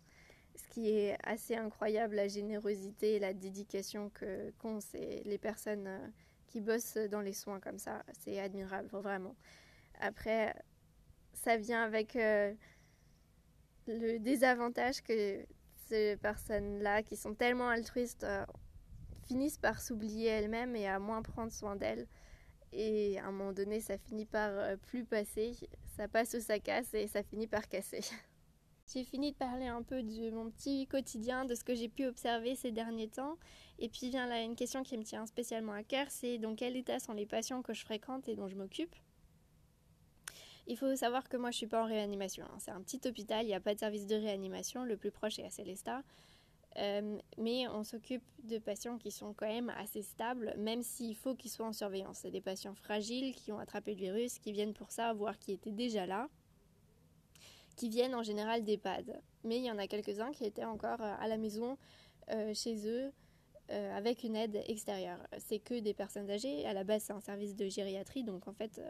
Ce 0.55 0.69
qui 0.69 0.91
est 0.91 1.17
assez 1.23 1.55
incroyable, 1.55 2.17
la 2.17 2.29
générosité 2.29 3.17
et 3.17 3.19
la 3.19 3.35
dédication 3.35 4.11
que 4.11 4.51
qu'ont 4.59 4.79
les 4.95 5.39
personnes 5.39 5.87
euh, 5.87 6.07
qui 6.47 6.61
bossent 6.61 6.97
dans 6.97 7.21
les 7.21 7.35
soins 7.35 7.61
comme 7.61 7.79
ça. 7.79 8.03
C'est 8.19 8.39
admirable, 8.39 8.89
vraiment. 8.93 9.37
Après, 10.01 10.55
ça 11.35 11.57
vient 11.57 11.83
avec 11.83 12.17
euh, 12.17 12.55
le 13.87 14.19
désavantage 14.19 15.03
que 15.03 15.45
ces 15.89 16.17
personnes-là, 16.17 17.03
qui 17.03 17.17
sont 17.17 17.35
tellement 17.35 17.69
altruistes, 17.69 18.27
finissent 19.27 19.59
par 19.59 19.81
s'oublier 19.81 20.27
elles-mêmes 20.29 20.77
et 20.77 20.87
à 20.87 20.99
moins 20.99 21.23
prendre 21.23 21.53
soin 21.53 21.77
d'elles. 21.77 22.07
Et 22.73 23.19
à 23.19 23.27
un 23.27 23.33
moment 23.33 23.53
donné, 23.53 23.81
ça 23.81 23.97
finit 23.99 24.27
par 24.27 24.51
euh, 24.51 24.77
plus 24.77 25.05
passer, 25.05 25.53
ça 25.97 26.09
passe 26.09 26.35
ou 26.35 26.41
ça 26.41 26.59
casse 26.59 26.93
et 26.95 27.07
ça 27.07 27.23
finit 27.23 27.47
par 27.47 27.69
casser. 27.69 28.01
J'ai 28.93 29.03
fini 29.03 29.33
de 29.33 29.37
parler 29.37 29.67
un 29.67 29.83
peu 29.83 30.03
de 30.03 30.31
mon 30.31 30.51
petit 30.51 30.87
quotidien, 30.87 31.45
de 31.45 31.57
ce 31.57 31.65
que 31.65 31.75
j'ai 31.75 31.89
pu 31.89 32.07
observer 32.07 32.55
ces 32.55 32.71
derniers 32.71 33.09
temps. 33.09 33.37
Et 33.81 33.89
puis 33.89 34.11
vient 34.11 34.29
là 34.29 34.41
une 34.43 34.55
question 34.55 34.85
qui 34.85 34.97
me 34.97 35.03
tient 35.03 35.27
spécialement 35.27 35.73
à 35.73 35.83
cœur, 35.83 36.07
c'est 36.09 36.39
dans 36.39 36.55
quel 36.55 36.77
état 36.77 37.01
sont 37.01 37.13
les 37.13 37.27
patients 37.27 37.63
que 37.63 37.75
je 37.75 37.85
fréquente 37.85 38.29
et 38.29 38.37
dont 38.37 38.47
je 38.47 38.55
m'occupe? 38.55 38.95
Il 40.69 40.77
faut 40.77 40.95
savoir 40.95 41.29
que 41.29 41.37
moi 41.37 41.51
je 41.51 41.57
suis 41.57 41.67
pas 41.67 41.83
en 41.83 41.87
réanimation. 41.87 42.47
Hein. 42.47 42.59
C'est 42.59 42.71
un 42.71 42.81
petit 42.81 43.01
hôpital, 43.07 43.45
il 43.45 43.49
n'y 43.49 43.55
a 43.55 43.61
pas 43.61 43.75
de 43.75 43.81
service 43.81 44.07
de 44.07 44.15
réanimation. 44.15 44.85
Le 44.85 44.97
plus 44.97 45.11
proche 45.11 45.39
est 45.41 45.45
à 45.45 45.51
Célestat. 45.51 46.03
Euh, 46.79 47.19
mais 47.39 47.67
on 47.69 47.85
s'occupe 47.85 48.23
de 48.45 48.59
patients 48.59 48.99
qui 48.99 49.11
sont 49.11 49.33
quand 49.33 49.47
même 49.47 49.71
assez 49.79 50.03
stables, 50.03 50.55
même 50.59 50.83
s'il 50.83 51.17
faut 51.17 51.35
qu'ils 51.35 51.51
soient 51.51 51.67
en 51.67 51.73
surveillance. 51.73 52.19
C'est 52.23 52.31
des 52.31 52.41
patients 52.41 52.75
fragiles 52.75 53.35
qui 53.35 53.51
ont 53.53 53.59
attrapé 53.59 53.93
le 53.93 53.99
virus, 53.99 54.39
qui 54.39 54.53
viennent 54.53 54.75
pour 54.75 54.91
ça, 54.91 55.13
voire 55.15 55.39
qui 55.39 55.53
étaient 55.53 55.73
déjà 55.73 56.07
là, 56.07 56.29
qui 57.77 57.89
viennent 57.89 58.15
en 58.15 58.23
général 58.23 58.63
d'EHPAD. 58.63 59.21
Mais 59.45 59.57
il 59.57 59.65
y 59.65 59.71
en 59.71 59.79
a 59.79 59.87
quelques-uns 59.87 60.33
qui 60.33 60.45
étaient 60.45 60.65
encore 60.65 61.01
euh, 61.01 61.15
à 61.19 61.29
la 61.29 61.39
maison, 61.39 61.79
euh, 62.31 62.53
chez 62.55 62.89
eux, 62.89 63.13
avec 63.69 64.23
une 64.23 64.37
aide 64.37 64.63
extérieure. 64.69 65.19
C'est 65.39 65.59
que 65.59 65.75
des 65.81 65.93
personnes 65.93 66.31
âgées. 66.31 66.65
À 66.67 66.73
la 66.73 66.85
base, 66.85 67.03
c'est 67.03 67.13
un 67.13 67.21
service 67.21 67.57
de 67.57 67.67
gériatrie, 67.67 68.23
donc 68.23 68.47
en 68.47 68.53
fait, 68.53 68.81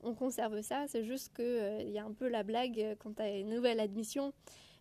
on 0.00 0.14
conserve 0.14 0.62
ça. 0.62 0.86
C'est 0.88 1.04
juste 1.04 1.36
qu'il 1.36 1.90
y 1.90 1.98
a 1.98 2.04
un 2.06 2.12
peu 2.12 2.28
la 2.28 2.42
blague 2.42 2.96
quand 2.98 3.16
tu 3.16 3.20
as 3.20 3.36
une 3.36 3.50
nouvelle 3.50 3.78
admission 3.78 4.32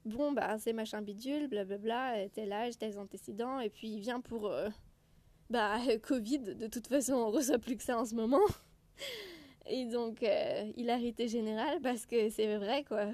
bon, 0.05 0.31
bah, 0.31 0.58
c'est 0.60 0.74
machin 0.74 1.01
bidule, 1.01 1.48
blablabla, 1.48 2.17
euh, 2.17 2.29
tel 2.34 2.51
âge, 2.53 2.77
tel 2.77 2.98
antécédents, 2.98 3.60
et 3.60 3.70
puis 3.70 3.89
il 3.89 4.00
vient 4.00 4.22
pour. 4.22 4.48
Euh, 4.48 4.70
bah, 5.50 5.79
Covid, 6.03 6.39
de 6.39 6.67
toute 6.67 6.88
façon, 6.88 7.13
on 7.13 7.31
reçoit 7.31 7.60
plus 7.60 7.75
que 7.77 7.84
ça 7.84 7.98
en 7.98 8.05
ce 8.05 8.15
moment. 8.15 8.46
Et 9.67 9.86
donc, 9.86 10.23
euh, 10.23 10.71
hilarité 10.75 11.28
générale, 11.28 11.80
parce 11.82 12.08
que 12.08 12.30
c'est 12.30 12.58
vrai, 12.58 12.84
quoi. 12.84 13.06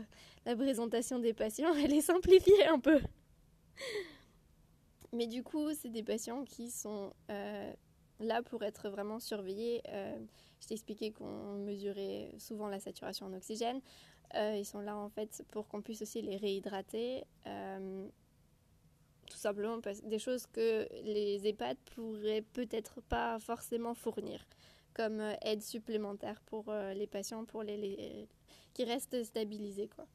La 0.45 0.55
présentation 0.55 1.19
des 1.19 1.33
patients, 1.33 1.73
elle 1.83 1.93
est 1.93 2.01
simplifiée 2.01 2.65
un 2.67 2.79
peu. 2.79 2.99
Mais 5.11 5.27
du 5.27 5.43
coup, 5.43 5.73
c'est 5.73 5.89
des 5.89 6.03
patients 6.03 6.45
qui 6.45 6.71
sont 6.71 7.13
là 8.19 8.41
pour 8.43 8.63
être 8.63 8.89
vraiment 8.89 9.19
surveillés. 9.19 9.81
je 10.61 10.67
t'ai 10.67 10.73
expliqué 10.73 11.11
qu'on 11.11 11.57
mesurait 11.59 12.31
souvent 12.39 12.67
la 12.67 12.79
saturation 12.79 13.27
en 13.27 13.33
oxygène. 13.33 13.81
Euh, 14.35 14.57
ils 14.57 14.65
sont 14.65 14.81
là 14.81 14.95
en 14.95 15.09
fait 15.09 15.43
pour 15.51 15.67
qu'on 15.67 15.81
puisse 15.81 16.01
aussi 16.01 16.21
les 16.21 16.37
réhydrater. 16.37 17.23
Euh, 17.45 18.07
tout 19.29 19.37
simplement 19.37 19.81
parce 19.81 20.01
des 20.03 20.19
choses 20.19 20.47
que 20.47 20.87
les 21.03 21.45
EHPAD 21.47 21.77
pourraient 21.95 22.43
peut-être 22.53 23.01
pas 23.01 23.39
forcément 23.39 23.93
fournir 23.93 24.45
comme 24.93 25.19
euh, 25.19 25.33
aide 25.41 25.61
supplémentaire 25.61 26.41
pour 26.45 26.71
les 26.95 27.07
patients 27.07 27.45
pour 27.45 27.63
les, 27.63 28.27
qui 28.73 28.83
restent 28.83 29.23
stabilisés 29.23 29.89
quoi. 29.89 30.05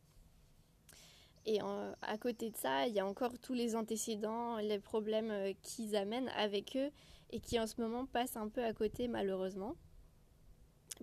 Et 1.45 1.59
à 1.61 2.19
côté 2.19 2.51
de 2.51 2.57
ça, 2.57 2.87
il 2.87 2.95
y 2.95 3.01
a 3.01 3.07
encore 3.07 3.37
tous 3.41 3.53
les 3.53 3.75
antécédents, 3.75 4.59
les 4.59 4.79
problèmes 4.79 5.53
qu'ils 5.63 5.97
amènent 5.97 6.29
avec 6.37 6.77
eux 6.77 6.93
et 7.31 7.41
qui 7.41 7.59
en 7.59 7.67
ce 7.67 7.81
moment 7.81 8.07
passent 8.07 8.37
un 8.37 8.49
peu 8.49 8.63
à 8.63 8.73
côté 8.73 9.09
malheureusement. 9.09 9.75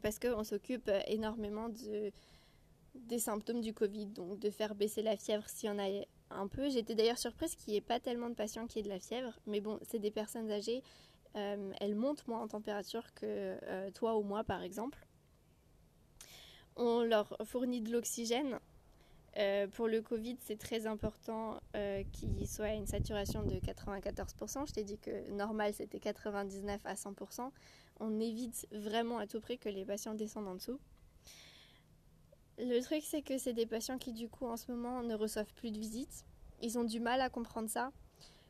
Parce 0.02 0.18
qu'on 0.18 0.46
s'occupe 0.46 0.90
énormément 1.08 1.68
de, 1.68 2.14
des 3.08 3.20
symptômes 3.20 3.62
du 3.62 3.74
Covid, 3.74 4.08
donc 4.08 4.40
de 4.40 4.50
faire 4.50 4.76
baisser 4.76 5.02
la 5.02 5.18
fièvre 5.18 5.48
s'il 5.48 5.70
y 5.70 5.72
en 5.72 5.80
a 5.80 5.88
un 6.32 6.48
peu. 6.48 6.70
J'étais 6.70 6.96
d'ailleurs 6.96 7.18
surprise 7.18 7.56
qu'il 7.56 7.72
n'y 7.72 7.78
ait 7.78 7.82
pas 7.82 8.00
tellement 8.00 8.30
de 8.30 8.36
patients 8.36 8.68
qui 8.68 8.80
aient 8.80 8.84
de 8.84 8.90
la 8.90 9.00
fièvre, 9.00 9.38
mais 9.48 9.62
bon, 9.62 9.80
c'est 9.84 10.00
des 10.00 10.12
personnes 10.12 10.52
âgées, 10.52 10.84
euh, 11.36 11.72
elles 11.80 11.96
montent 11.96 12.28
moins 12.28 12.42
en 12.42 12.48
température 12.48 13.14
que 13.14 13.58
euh, 13.64 13.92
toi 13.92 14.18
ou 14.18 14.24
moi 14.24 14.44
par 14.44 14.64
exemple. 14.64 15.06
On 16.76 17.04
leur 17.04 17.36
fournit 17.44 17.82
de 17.82 17.92
l'oxygène. 17.92 18.60
Euh, 19.38 19.68
pour 19.68 19.88
le 19.88 20.02
Covid, 20.02 20.38
c'est 20.42 20.58
très 20.58 20.88
important 20.88 21.60
qu'il 22.12 22.48
soit 22.48 22.66
à 22.66 22.74
une 22.74 22.88
saturation 22.88 23.44
de 23.44 23.56
94%. 23.56 24.68
Je 24.68 24.74
t'ai 24.74 24.84
dit 24.84 24.98
que 24.98 25.30
normal, 25.32 25.74
c'était 25.74 26.00
99 26.00 26.82
à 26.86 26.96
100%. 26.96 27.52
On 28.00 28.20
évite 28.20 28.68
vraiment 28.72 29.20
à 29.20 29.28
tout 29.28 29.40
prix 29.40 29.60
que 29.60 29.70
les 29.70 29.86
patients 29.86 30.16
descendent 30.16 30.48
en 30.48 30.56
dessous. 30.56 30.80
Le 32.60 32.82
truc, 32.82 33.04
c'est 33.04 33.22
que 33.22 33.38
c'est 33.38 33.54
des 33.54 33.66
patients 33.66 33.98
qui, 33.98 34.12
du 34.12 34.28
coup, 34.28 34.46
en 34.46 34.58
ce 34.58 34.70
moment, 34.70 35.02
ne 35.02 35.16
reçoivent 35.16 35.54
plus 35.56 35.72
de 35.72 35.80
visites. 35.80 36.26
Ils 36.62 36.78
ont 36.78 36.84
du 36.84 37.00
mal 37.00 37.22
à 37.22 37.30
comprendre 37.30 37.70
ça. 37.70 37.92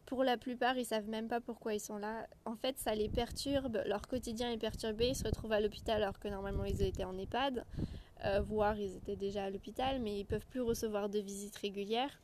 Pour 0.08 0.24
la 0.24 0.36
plupart, 0.36 0.76
ils 0.80 0.86
savent 0.86 1.08
même 1.08 1.28
pas 1.28 1.40
pourquoi 1.40 1.76
ils 1.76 1.80
sont 1.80 1.98
là. 1.98 2.26
En 2.46 2.56
fait, 2.56 2.80
ça 2.80 2.96
les 2.96 3.08
perturbe. 3.08 3.84
Leur 3.86 4.08
quotidien 4.08 4.52
est 4.52 4.58
perturbé. 4.58 5.10
Ils 5.10 5.16
se 5.16 5.24
retrouvent 5.24 5.52
à 5.52 5.60
l'hôpital 5.60 6.02
alors 6.02 6.18
que 6.18 6.28
normalement 6.28 6.66
ils 6.66 6.82
étaient 6.82 7.04
en 7.04 7.16
EHPAD, 7.16 7.64
euh, 8.26 8.42
voire 8.42 8.80
ils 8.80 8.96
étaient 8.96 9.16
déjà 9.16 9.44
à 9.44 9.50
l'hôpital, 9.52 10.02
mais 10.02 10.20
ils 10.20 10.26
peuvent 10.26 10.48
plus 10.48 10.62
recevoir 10.62 11.10
de 11.10 11.20
visites 11.20 11.58
régulières. 11.58 12.20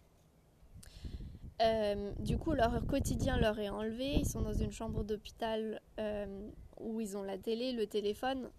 Euh, 1.62 2.12
du 2.18 2.40
coup, 2.40 2.54
leur 2.54 2.84
quotidien 2.88 3.38
leur 3.38 3.60
est 3.60 3.70
enlevé. 3.70 4.16
Ils 4.16 4.28
sont 4.28 4.42
dans 4.42 4.54
une 4.54 4.72
chambre 4.72 5.04
d'hôpital 5.04 5.80
euh, 6.00 6.50
où 6.80 7.00
ils 7.00 7.16
ont 7.16 7.24
la 7.24 7.38
télé, 7.38 7.72
le 7.74 7.86
téléphone 7.86 8.50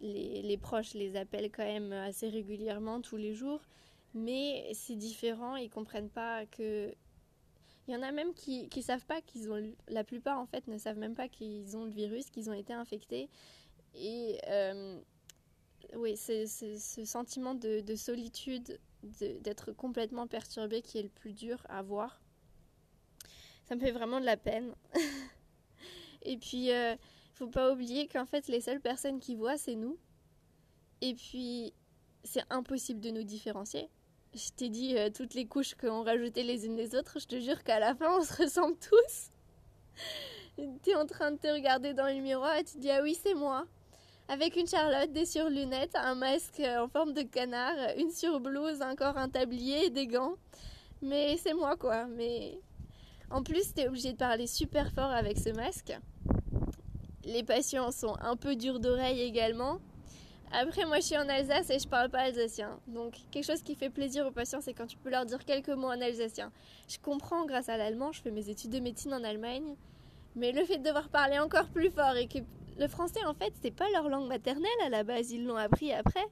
les, 0.00 0.56
proches 0.56 0.94
les 0.94 1.16
appellent 1.16 1.50
quand 1.50 1.64
même 1.64 1.92
assez 1.92 2.28
régulièrement 2.28 3.00
tous 3.00 3.16
les 3.16 3.34
jours, 3.34 3.60
mais 4.14 4.70
c'est 4.74 4.96
différent, 4.96 5.56
ils 5.56 5.70
comprennent 5.70 6.10
pas 6.10 6.46
que 6.46 6.94
il 7.88 7.94
y 7.94 7.96
en 7.96 8.02
a 8.02 8.10
même 8.10 8.34
qui 8.34 8.68
ne 8.74 8.82
savent 8.82 9.06
pas 9.06 9.20
qu'ils 9.20 9.48
ont 9.50 9.62
la 9.86 10.02
plupart 10.02 10.40
en 10.40 10.46
fait 10.46 10.66
ne 10.66 10.76
savent 10.76 10.98
même 10.98 11.14
pas 11.14 11.28
qu'ils 11.28 11.76
ont 11.76 11.84
le 11.84 11.92
virus, 11.92 12.30
qu'ils 12.30 12.50
ont 12.50 12.52
été 12.52 12.72
infectés 12.72 13.28
et 13.96 14.38
euh, 14.48 15.00
oui, 15.94 16.16
c'est 16.16 16.46
ce 16.46 17.04
sentiment 17.04 17.54
de, 17.54 17.82
solitude, 17.96 18.78
d'être 19.02 19.72
complètement 19.72 20.26
perturbé 20.26 20.82
qui 20.82 20.98
est 20.98 21.02
le 21.02 21.08
plus 21.08 21.32
dur 21.32 21.64
à 21.68 21.82
voir. 21.82 22.20
Ça 23.64 23.74
me 23.74 23.80
fait 23.80 23.92
vraiment 23.92 24.20
de 24.20 24.26
la 24.26 24.36
peine. 24.36 24.74
et 26.22 26.36
puis 26.36 26.72
euh, 26.72 26.94
faut 27.36 27.48
pas 27.48 27.70
oublier 27.70 28.08
qu'en 28.08 28.24
fait, 28.24 28.48
les 28.48 28.62
seules 28.62 28.80
personnes 28.80 29.20
qui 29.20 29.34
voient, 29.34 29.58
c'est 29.58 29.74
nous. 29.74 29.98
Et 31.02 31.14
puis, 31.14 31.74
c'est 32.24 32.44
impossible 32.48 33.00
de 33.00 33.10
nous 33.10 33.24
différencier. 33.24 33.90
Je 34.34 34.50
t'ai 34.56 34.70
dit 34.70 34.96
euh, 34.96 35.10
toutes 35.10 35.34
les 35.34 35.46
couches 35.46 35.74
qu'on 35.74 36.02
rajoutait 36.02 36.42
les 36.42 36.64
unes 36.66 36.76
les 36.76 36.94
autres. 36.94 37.18
Je 37.20 37.26
te 37.26 37.38
jure 37.38 37.62
qu'à 37.62 37.78
la 37.78 37.94
fin, 37.94 38.18
on 38.18 38.22
se 38.22 38.42
ressemble 38.42 38.76
tous. 38.78 39.30
tu 40.82 40.90
es 40.90 40.94
en 40.94 41.06
train 41.06 41.30
de 41.30 41.36
te 41.36 41.48
regarder 41.48 41.92
dans 41.92 42.06
le 42.06 42.20
miroir 42.20 42.56
et 42.56 42.64
tu 42.64 42.74
te 42.74 42.78
dis 42.78 42.90
Ah 42.90 43.02
oui, 43.02 43.16
c'est 43.22 43.34
moi. 43.34 43.66
Avec 44.28 44.56
une 44.56 44.66
charlotte, 44.66 45.12
des 45.12 45.26
surlunettes, 45.26 45.94
un 45.94 46.14
masque 46.14 46.60
en 46.60 46.88
forme 46.88 47.12
de 47.12 47.22
canard, 47.22 47.76
une 47.96 48.10
surblouse, 48.10 48.82
encore 48.82 49.16
un 49.18 49.28
tablier 49.28 49.86
et 49.86 49.90
des 49.90 50.06
gants. 50.06 50.34
Mais 51.02 51.36
c'est 51.36 51.54
moi 51.54 51.76
quoi. 51.76 52.06
Mais 52.06 52.58
en 53.30 53.42
plus, 53.42 53.74
tu 53.74 53.82
es 53.82 53.88
obligé 53.88 54.12
de 54.12 54.18
parler 54.18 54.46
super 54.46 54.90
fort 54.92 55.10
avec 55.10 55.38
ce 55.38 55.50
masque. 55.50 55.96
Les 57.26 57.42
patients 57.42 57.90
sont 57.90 58.16
un 58.20 58.36
peu 58.36 58.54
durs 58.54 58.78
d'oreille 58.78 59.20
également. 59.20 59.80
Après, 60.52 60.86
moi, 60.86 60.98
je 60.98 61.06
suis 61.06 61.16
en 61.16 61.28
Alsace 61.28 61.70
et 61.70 61.78
je 61.80 61.88
parle 61.88 62.08
pas 62.08 62.20
alsacien. 62.20 62.78
Donc, 62.86 63.14
quelque 63.32 63.44
chose 63.44 63.62
qui 63.62 63.74
fait 63.74 63.90
plaisir 63.90 64.24
aux 64.26 64.30
patients, 64.30 64.60
c'est 64.60 64.72
quand 64.72 64.86
tu 64.86 64.96
peux 64.96 65.10
leur 65.10 65.26
dire 65.26 65.44
quelques 65.44 65.70
mots 65.70 65.88
en 65.88 66.00
alsacien. 66.00 66.52
Je 66.88 66.98
comprends 66.98 67.44
grâce 67.44 67.68
à 67.68 67.76
l'allemand. 67.76 68.12
Je 68.12 68.22
fais 68.22 68.30
mes 68.30 68.48
études 68.48 68.70
de 68.70 68.78
médecine 68.78 69.12
en 69.12 69.24
Allemagne. 69.24 69.74
Mais 70.36 70.52
le 70.52 70.64
fait 70.64 70.78
de 70.78 70.84
devoir 70.84 71.08
parler 71.08 71.40
encore 71.40 71.68
plus 71.68 71.90
fort 71.90 72.16
et 72.16 72.28
que 72.28 72.38
le 72.78 72.86
français, 72.86 73.24
en 73.24 73.34
fait, 73.34 73.52
c'est 73.60 73.74
pas 73.74 73.90
leur 73.90 74.08
langue 74.08 74.28
maternelle 74.28 74.70
à 74.84 74.88
la 74.88 75.02
base, 75.02 75.32
ils 75.32 75.44
l'ont 75.44 75.56
appris 75.56 75.92
après. 75.92 76.24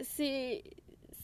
C'est 0.00 0.64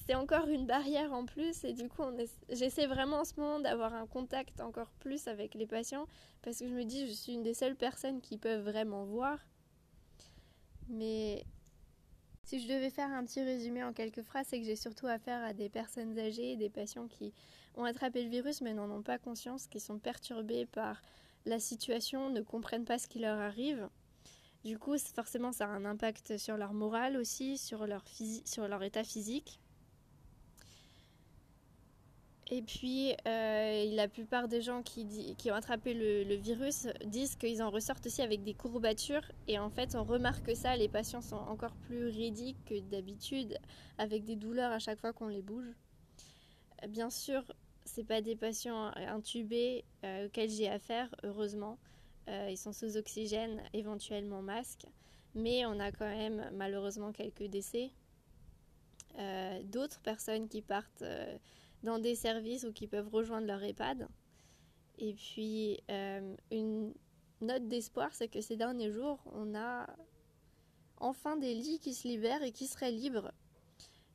c'est 0.06 0.14
encore 0.14 0.48
une 0.48 0.66
barrière 0.66 1.12
en 1.12 1.24
plus 1.24 1.64
et 1.64 1.72
du 1.72 1.88
coup 1.88 2.02
j'essaie 2.50 2.86
vraiment 2.86 3.20
en 3.20 3.24
ce 3.24 3.40
moment 3.40 3.58
d'avoir 3.58 3.94
un 3.94 4.06
contact 4.06 4.60
encore 4.60 4.90
plus 5.00 5.28
avec 5.28 5.54
les 5.54 5.66
patients 5.66 6.06
parce 6.42 6.58
que 6.58 6.68
je 6.68 6.74
me 6.74 6.84
dis 6.84 7.06
je 7.06 7.12
suis 7.12 7.32
une 7.32 7.42
des 7.42 7.54
seules 7.54 7.76
personnes 7.76 8.20
qui 8.20 8.36
peuvent 8.36 8.62
vraiment 8.62 9.04
voir. 9.04 9.38
Mais 10.88 11.46
si 12.42 12.60
je 12.60 12.68
devais 12.68 12.90
faire 12.90 13.10
un 13.10 13.24
petit 13.24 13.42
résumé 13.42 13.82
en 13.82 13.94
quelques 13.94 14.22
phrases 14.22 14.46
c'est 14.48 14.60
que 14.60 14.66
j'ai 14.66 14.76
surtout 14.76 15.06
affaire 15.06 15.42
à 15.42 15.54
des 15.54 15.70
personnes 15.70 16.18
âgées 16.18 16.56
des 16.56 16.68
patients 16.68 17.08
qui 17.08 17.32
ont 17.76 17.84
attrapé 17.84 18.22
le 18.22 18.28
virus 18.28 18.60
mais 18.60 18.74
n'en 18.74 18.90
ont 18.90 19.02
pas 19.02 19.18
conscience 19.18 19.66
qui 19.66 19.80
sont 19.80 19.98
perturbés 19.98 20.66
par 20.66 21.00
la 21.46 21.58
situation 21.58 22.28
ne 22.28 22.42
comprennent 22.42 22.84
pas 22.84 22.98
ce 22.98 23.08
qui 23.08 23.20
leur 23.20 23.38
arrive. 23.38 23.88
Du 24.64 24.78
coup 24.78 24.98
forcément 24.98 25.52
ça 25.52 25.64
a 25.64 25.68
un 25.68 25.86
impact 25.86 26.36
sur 26.36 26.58
leur 26.58 26.74
morale 26.74 27.16
aussi 27.16 27.56
sur 27.56 27.86
leur, 27.86 28.04
sur 28.44 28.68
leur 28.68 28.82
état 28.82 29.04
physique 29.04 29.60
et 32.50 32.60
puis, 32.60 33.14
euh, 33.26 33.90
la 33.94 34.06
plupart 34.06 34.48
des 34.48 34.60
gens 34.60 34.82
qui, 34.82 35.34
ont 35.46 35.54
attrapé 35.54 35.94
le, 35.94 36.34
virus 36.34 36.88
disent 37.06 37.36
qu'ils 37.36 37.62
en 37.62 37.70
ressortent 37.70 38.04
aussi 38.04 38.20
avec 38.20 38.42
des 38.42 38.52
courbatures. 38.52 39.24
Et 39.48 39.58
en 39.58 39.70
fait, 39.70 39.94
on 39.94 40.04
remarque 40.04 40.44
que 40.44 40.54
ça, 40.54 40.76
les 40.76 40.88
patients 40.88 41.22
sont 41.22 41.36
encore 41.36 41.74
plus 41.86 42.06
ridiques 42.06 42.62
que 42.66 42.78
d'habitude, 42.80 43.56
avec 43.96 44.24
des 44.24 44.36
douleurs 44.36 44.72
à 44.72 44.78
chaque 44.78 44.98
fois 44.98 45.14
qu'on 45.14 45.28
les 45.28 45.40
bouge. 45.40 45.72
Bien 46.88 47.08
sûr, 47.08 47.42
c'est 47.86 48.04
pas 48.04 48.20
des 48.20 48.36
patients 48.36 48.92
intubés 48.94 49.84
euh, 50.04 50.26
auxquels 50.26 50.50
j'ai 50.50 50.68
affaire, 50.68 51.14
heureusement. 51.22 51.78
Euh, 52.28 52.48
ils 52.50 52.58
sont 52.58 52.72
sous 52.72 52.98
oxygène, 52.98 53.62
éventuellement 53.72 54.42
masque. 54.42 54.84
Mais 55.34 55.64
on 55.64 55.80
a 55.80 55.90
quand 55.92 56.08
même 56.08 56.50
malheureusement 56.52 57.10
quelques 57.12 57.44
décès. 57.44 57.90
D'autres 59.64 60.00
personnes 60.00 60.48
qui 60.48 60.60
partent 60.60 61.04
dans 61.84 61.98
des 61.98 62.14
services 62.14 62.64
ou 62.64 62.72
qui 62.72 62.88
peuvent 62.88 63.08
rejoindre 63.08 63.46
leur 63.46 63.62
EHPAD. 63.62 64.08
Et 64.98 65.14
puis, 65.14 65.80
euh, 65.90 66.34
une 66.50 66.94
note 67.40 67.68
d'espoir, 67.68 68.14
c'est 68.14 68.28
que 68.28 68.40
ces 68.40 68.56
derniers 68.56 68.90
jours, 68.90 69.22
on 69.32 69.54
a 69.54 69.86
enfin 70.96 71.36
des 71.36 71.54
lits 71.54 71.78
qui 71.80 71.94
se 71.94 72.08
libèrent 72.08 72.42
et 72.42 72.52
qui 72.52 72.66
seraient 72.66 72.90
libres. 72.90 73.32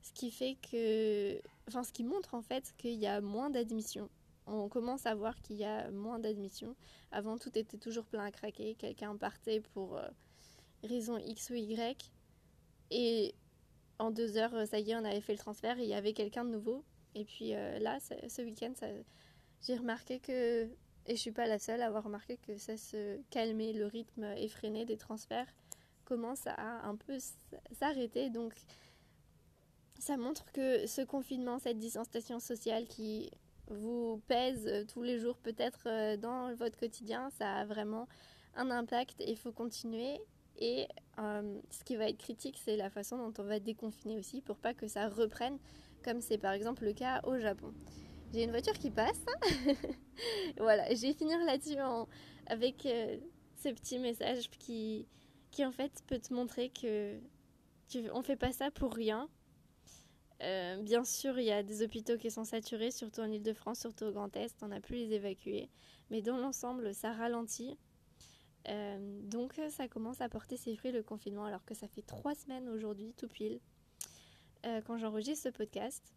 Ce 0.01 0.12
qui 0.13 0.32
fait 0.32 0.58
que. 0.71 1.39
Enfin, 1.67 1.84
ce 1.84 1.91
qui 1.91 2.03
montre 2.03 2.34
en 2.34 2.41
fait 2.41 2.73
qu'il 2.77 2.95
y 2.95 3.05
a 3.05 3.21
moins 3.21 3.49
d'admissions. 3.49 4.10
On 4.47 4.67
commence 4.67 5.05
à 5.05 5.13
voir 5.13 5.39
qu'il 5.41 5.58
y 5.58 5.65
a 5.65 5.91
moins 5.91 6.17
d'admissions. 6.17 6.75
Avant, 7.12 7.38
tout 7.38 7.55
était 7.55 7.77
toujours 7.77 8.05
plein 8.05 8.23
à 8.23 8.32
craquer. 8.32 8.73
Quelqu'un 8.75 9.15
partait 9.15 9.60
pour 9.60 9.97
euh, 9.97 10.08
raison 10.84 11.19
X 11.19 11.51
ou 11.51 11.53
Y. 11.53 12.12
Et 12.89 13.36
en 13.99 14.10
deux 14.10 14.38
heures, 14.38 14.65
ça 14.65 14.79
y 14.79 14.89
est, 14.89 14.95
on 14.95 15.05
avait 15.05 15.21
fait 15.21 15.34
le 15.34 15.38
transfert 15.38 15.77
et 15.77 15.84
il 15.84 15.89
y 15.89 15.93
avait 15.93 16.13
quelqu'un 16.13 16.45
de 16.45 16.49
nouveau. 16.49 16.84
Et 17.19 17.25
puis 17.25 17.53
euh, 17.53 17.79
là, 17.79 17.99
ce 17.99 18.41
week-end, 18.41 18.73
j'ai 19.62 19.75
remarqué 19.75 20.19
que, 20.19 20.63
et 21.05 21.15
je 21.15 21.15
suis 21.15 21.32
pas 21.32 21.47
la 21.47 21.60
seule 21.60 21.82
à 21.82 21.88
avoir 21.88 22.05
remarqué 22.05 22.38
que 22.38 22.58
ça 22.58 22.77
se 22.77 23.19
calmait, 23.29 23.73
le 23.73 23.88
rythme 23.88 24.23
effréné 24.38 24.86
des 24.86 24.95
transferts 24.95 25.53
commence 26.05 26.47
à 26.47 26.88
un 26.88 26.95
peu 26.95 27.17
s'arrêter. 27.73 28.29
Donc 28.29 28.53
ça 29.99 30.15
montre 30.15 30.49
que 30.53 30.88
ce 30.88 31.01
confinement, 31.01 31.60
cette 31.60 31.77
distanciation 31.77 32.39
sociale 32.39 32.88
qui 32.88 33.29
vous 33.67 34.21
pèse 34.27 34.88
tous 34.88 35.03
les 35.03 35.19
jours 35.19 35.38
peut-être 35.38 35.88
euh, 35.88 36.15
dans 36.15 36.55
votre 36.55 36.77
quotidien, 36.77 37.29
ça 37.32 37.58
a 37.58 37.65
vraiment 37.65 38.08
un 38.55 38.71
impact 38.71 39.19
et 39.19 39.29
il 39.29 39.38
faut 39.38 39.51
continuer. 39.51 40.21
Et 40.58 40.88
euh, 41.19 41.60
ce 41.69 41.84
qui 41.84 41.97
va 41.97 42.10
être 42.10 42.17
critique, 42.17 42.60
c'est 42.63 42.77
la 42.77 42.89
façon 42.89 43.17
dont 43.17 43.34
on 43.41 43.45
va 43.45 43.60
déconfiner 43.60 44.17
aussi 44.17 44.41
pour 44.41 44.58
pas 44.58 44.73
que 44.73 44.88
ça 44.88 45.10
reprenne 45.10 45.58
comme 46.03 46.21
c'est 46.21 46.38
par 46.38 46.53
exemple 46.53 46.85
le 46.85 46.93
cas 46.93 47.21
au 47.23 47.38
Japon. 47.38 47.73
J'ai 48.33 48.43
une 48.43 48.51
voiture 48.51 48.73
qui 48.73 48.91
passe. 48.91 49.25
voilà, 50.57 50.93
je 50.93 51.01
vais 51.01 51.13
finir 51.13 51.39
là-dessus 51.45 51.77
avec 52.45 52.85
euh, 52.85 53.17
ce 53.55 53.69
petit 53.69 53.97
message 53.97 54.49
qui, 54.51 55.07
qui 55.51 55.65
en 55.65 55.71
fait 55.71 56.03
peut 56.07 56.19
te 56.19 56.33
montrer 56.33 56.69
que 56.69 57.19
on 58.13 58.21
fait 58.21 58.35
pas 58.35 58.51
ça 58.51 58.69
pour 58.69 58.93
rien. 58.93 59.27
Euh, 60.41 60.81
bien 60.81 61.03
sûr, 61.03 61.38
il 61.39 61.45
y 61.45 61.51
a 61.51 61.63
des 61.63 61.81
hôpitaux 61.81 62.17
qui 62.17 62.31
sont 62.31 62.45
saturés, 62.45 62.91
surtout 62.91 63.21
en 63.21 63.31
Ile-de-France, 63.31 63.79
surtout 63.79 64.05
au 64.05 64.12
Grand 64.12 64.33
Est, 64.38 64.55
on 64.62 64.67
n'a 64.67 64.79
plus 64.79 64.95
les 64.95 65.13
évacuer. 65.13 65.69
Mais 66.12 66.21
dans 66.21 66.38
l'ensemble, 66.38 66.93
ça 66.93 67.12
ralentit. 67.12 67.77
Euh, 68.67 69.19
donc 69.23 69.59
ça 69.69 69.88
commence 69.88 70.21
à 70.21 70.29
porter 70.29 70.55
ses 70.55 70.75
fruits 70.75 70.91
le 70.91 71.01
confinement, 71.01 71.45
alors 71.45 71.65
que 71.65 71.73
ça 71.73 71.88
fait 71.88 72.01
trois 72.01 72.35
semaines 72.35 72.69
aujourd'hui, 72.69 73.13
tout 73.17 73.27
pile, 73.27 73.59
euh, 74.65 74.81
quand 74.81 74.97
j'enregistre 74.97 75.43
ce 75.43 75.49
podcast. 75.49 76.13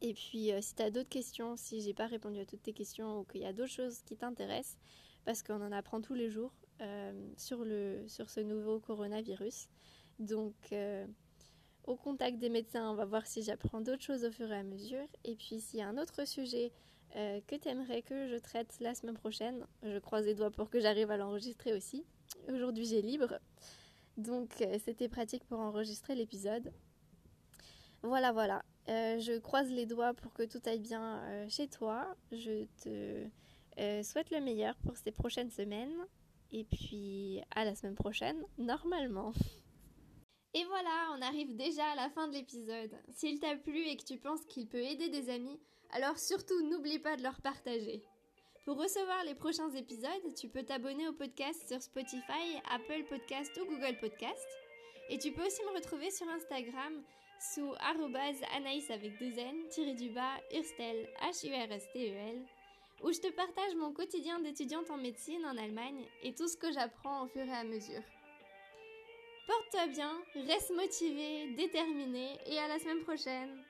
Et 0.00 0.12
puis, 0.12 0.52
euh, 0.52 0.60
si 0.60 0.74
tu 0.74 0.82
as 0.82 0.90
d'autres 0.90 1.08
questions, 1.08 1.56
si 1.56 1.80
j'ai 1.80 1.94
pas 1.94 2.06
répondu 2.06 2.40
à 2.40 2.46
toutes 2.46 2.62
tes 2.62 2.72
questions 2.72 3.20
ou 3.20 3.24
qu'il 3.24 3.42
y 3.42 3.46
a 3.46 3.52
d'autres 3.52 3.70
choses 3.70 4.02
qui 4.02 4.16
t'intéressent, 4.16 4.76
parce 5.24 5.42
qu'on 5.42 5.62
en 5.62 5.70
apprend 5.70 6.00
tous 6.00 6.14
les 6.14 6.30
jours 6.30 6.52
euh, 6.82 7.12
sur, 7.36 7.64
le, 7.64 8.04
sur 8.08 8.28
ce 8.28 8.40
nouveau 8.40 8.80
coronavirus. 8.80 9.68
Donc, 10.18 10.54
au 11.86 11.96
contact 11.96 12.38
des 12.38 12.48
médecins, 12.48 12.90
on 12.90 12.94
va 12.94 13.04
voir 13.04 13.26
si 13.26 13.42
j'apprends 13.42 13.80
d'autres 13.80 14.02
choses 14.02 14.24
au 14.24 14.30
fur 14.30 14.50
et 14.50 14.56
à 14.56 14.62
mesure. 14.62 15.06
Et 15.24 15.36
puis, 15.36 15.60
s'il 15.60 15.78
y 15.78 15.82
a 15.82 15.88
un 15.88 15.98
autre 15.98 16.26
sujet 16.26 16.72
que 17.14 17.56
tu 17.56 17.68
aimerais 17.68 18.02
que 18.02 18.28
je 18.28 18.36
traite 18.36 18.76
la 18.80 18.94
semaine 18.94 19.16
prochaine, 19.16 19.66
je 19.82 19.98
croise 19.98 20.24
les 20.26 20.34
doigts 20.34 20.50
pour 20.52 20.70
que 20.70 20.78
j'arrive 20.78 21.10
à 21.10 21.16
l'enregistrer 21.16 21.72
aussi. 21.72 22.04
Aujourd'hui, 22.48 22.84
j'ai 22.84 23.02
libre. 23.02 23.40
Donc, 24.16 24.52
c'était 24.84 25.08
pratique 25.08 25.44
pour 25.46 25.58
enregistrer 25.58 26.14
l'épisode. 26.14 26.72
Voilà, 28.04 28.32
voilà. 28.32 28.62
Euh, 28.90 29.18
je 29.18 29.38
croise 29.38 29.70
les 29.70 29.86
doigts 29.86 30.12
pour 30.12 30.34
que 30.34 30.42
tout 30.42 30.60
aille 30.66 30.78
bien 30.78 31.22
euh, 31.24 31.48
chez 31.48 31.68
toi. 31.68 32.14
Je 32.32 32.66
te 32.82 33.26
euh, 33.78 34.02
souhaite 34.02 34.30
le 34.30 34.40
meilleur 34.40 34.76
pour 34.84 34.94
ces 34.98 35.10
prochaines 35.10 35.50
semaines. 35.50 35.96
Et 36.52 36.64
puis 36.64 37.40
à 37.54 37.64
la 37.64 37.74
semaine 37.74 37.94
prochaine, 37.94 38.44
normalement. 38.58 39.32
Et 40.52 40.64
voilà, 40.66 41.16
on 41.16 41.22
arrive 41.22 41.56
déjà 41.56 41.84
à 41.92 41.96
la 41.96 42.10
fin 42.10 42.28
de 42.28 42.34
l'épisode. 42.34 42.92
S'il 43.08 43.40
t'a 43.40 43.56
plu 43.56 43.86
et 43.88 43.96
que 43.96 44.04
tu 44.04 44.18
penses 44.18 44.44
qu'il 44.46 44.68
peut 44.68 44.82
aider 44.82 45.08
des 45.08 45.30
amis, 45.30 45.58
alors 45.90 46.18
surtout 46.18 46.60
n'oublie 46.68 46.98
pas 46.98 47.16
de 47.16 47.22
leur 47.22 47.40
partager. 47.40 48.04
Pour 48.66 48.76
recevoir 48.76 49.24
les 49.24 49.34
prochains 49.34 49.70
épisodes, 49.70 50.34
tu 50.36 50.48
peux 50.48 50.62
t'abonner 50.62 51.08
au 51.08 51.12
podcast 51.14 51.66
sur 51.66 51.82
Spotify, 51.82 52.60
Apple 52.70 53.04
Podcast 53.08 53.50
ou 53.60 53.66
Google 53.66 53.98
Podcast. 53.98 54.46
Et 55.08 55.18
tu 55.18 55.32
peux 55.32 55.44
aussi 55.44 55.62
me 55.62 55.74
retrouver 55.74 56.10
sur 56.10 56.28
Instagram 56.28 57.02
sous 57.52 57.72
anaïs 58.56 58.90
avec 58.90 59.18
deux 59.18 59.38
n, 59.38 59.68
tiré 59.70 59.94
du 59.94 60.10
bas, 60.10 60.34
Urstel, 60.54 61.08
H-U-R-S-T-E-L, 61.22 62.42
où 63.02 63.12
je 63.12 63.20
te 63.20 63.30
partage 63.32 63.74
mon 63.76 63.92
quotidien 63.92 64.38
d'étudiante 64.40 64.90
en 64.90 64.96
médecine 64.96 65.44
en 65.44 65.56
Allemagne 65.56 66.06
et 66.22 66.34
tout 66.34 66.48
ce 66.48 66.56
que 66.56 66.72
j'apprends 66.72 67.24
au 67.24 67.28
fur 67.28 67.44
et 67.44 67.52
à 67.52 67.64
mesure. 67.64 68.02
Porte-toi 69.46 69.86
bien, 69.88 70.12
reste 70.46 70.74
motivé, 70.74 71.52
déterminé 71.54 72.38
et 72.46 72.58
à 72.58 72.68
la 72.68 72.78
semaine 72.78 73.02
prochaine 73.02 73.63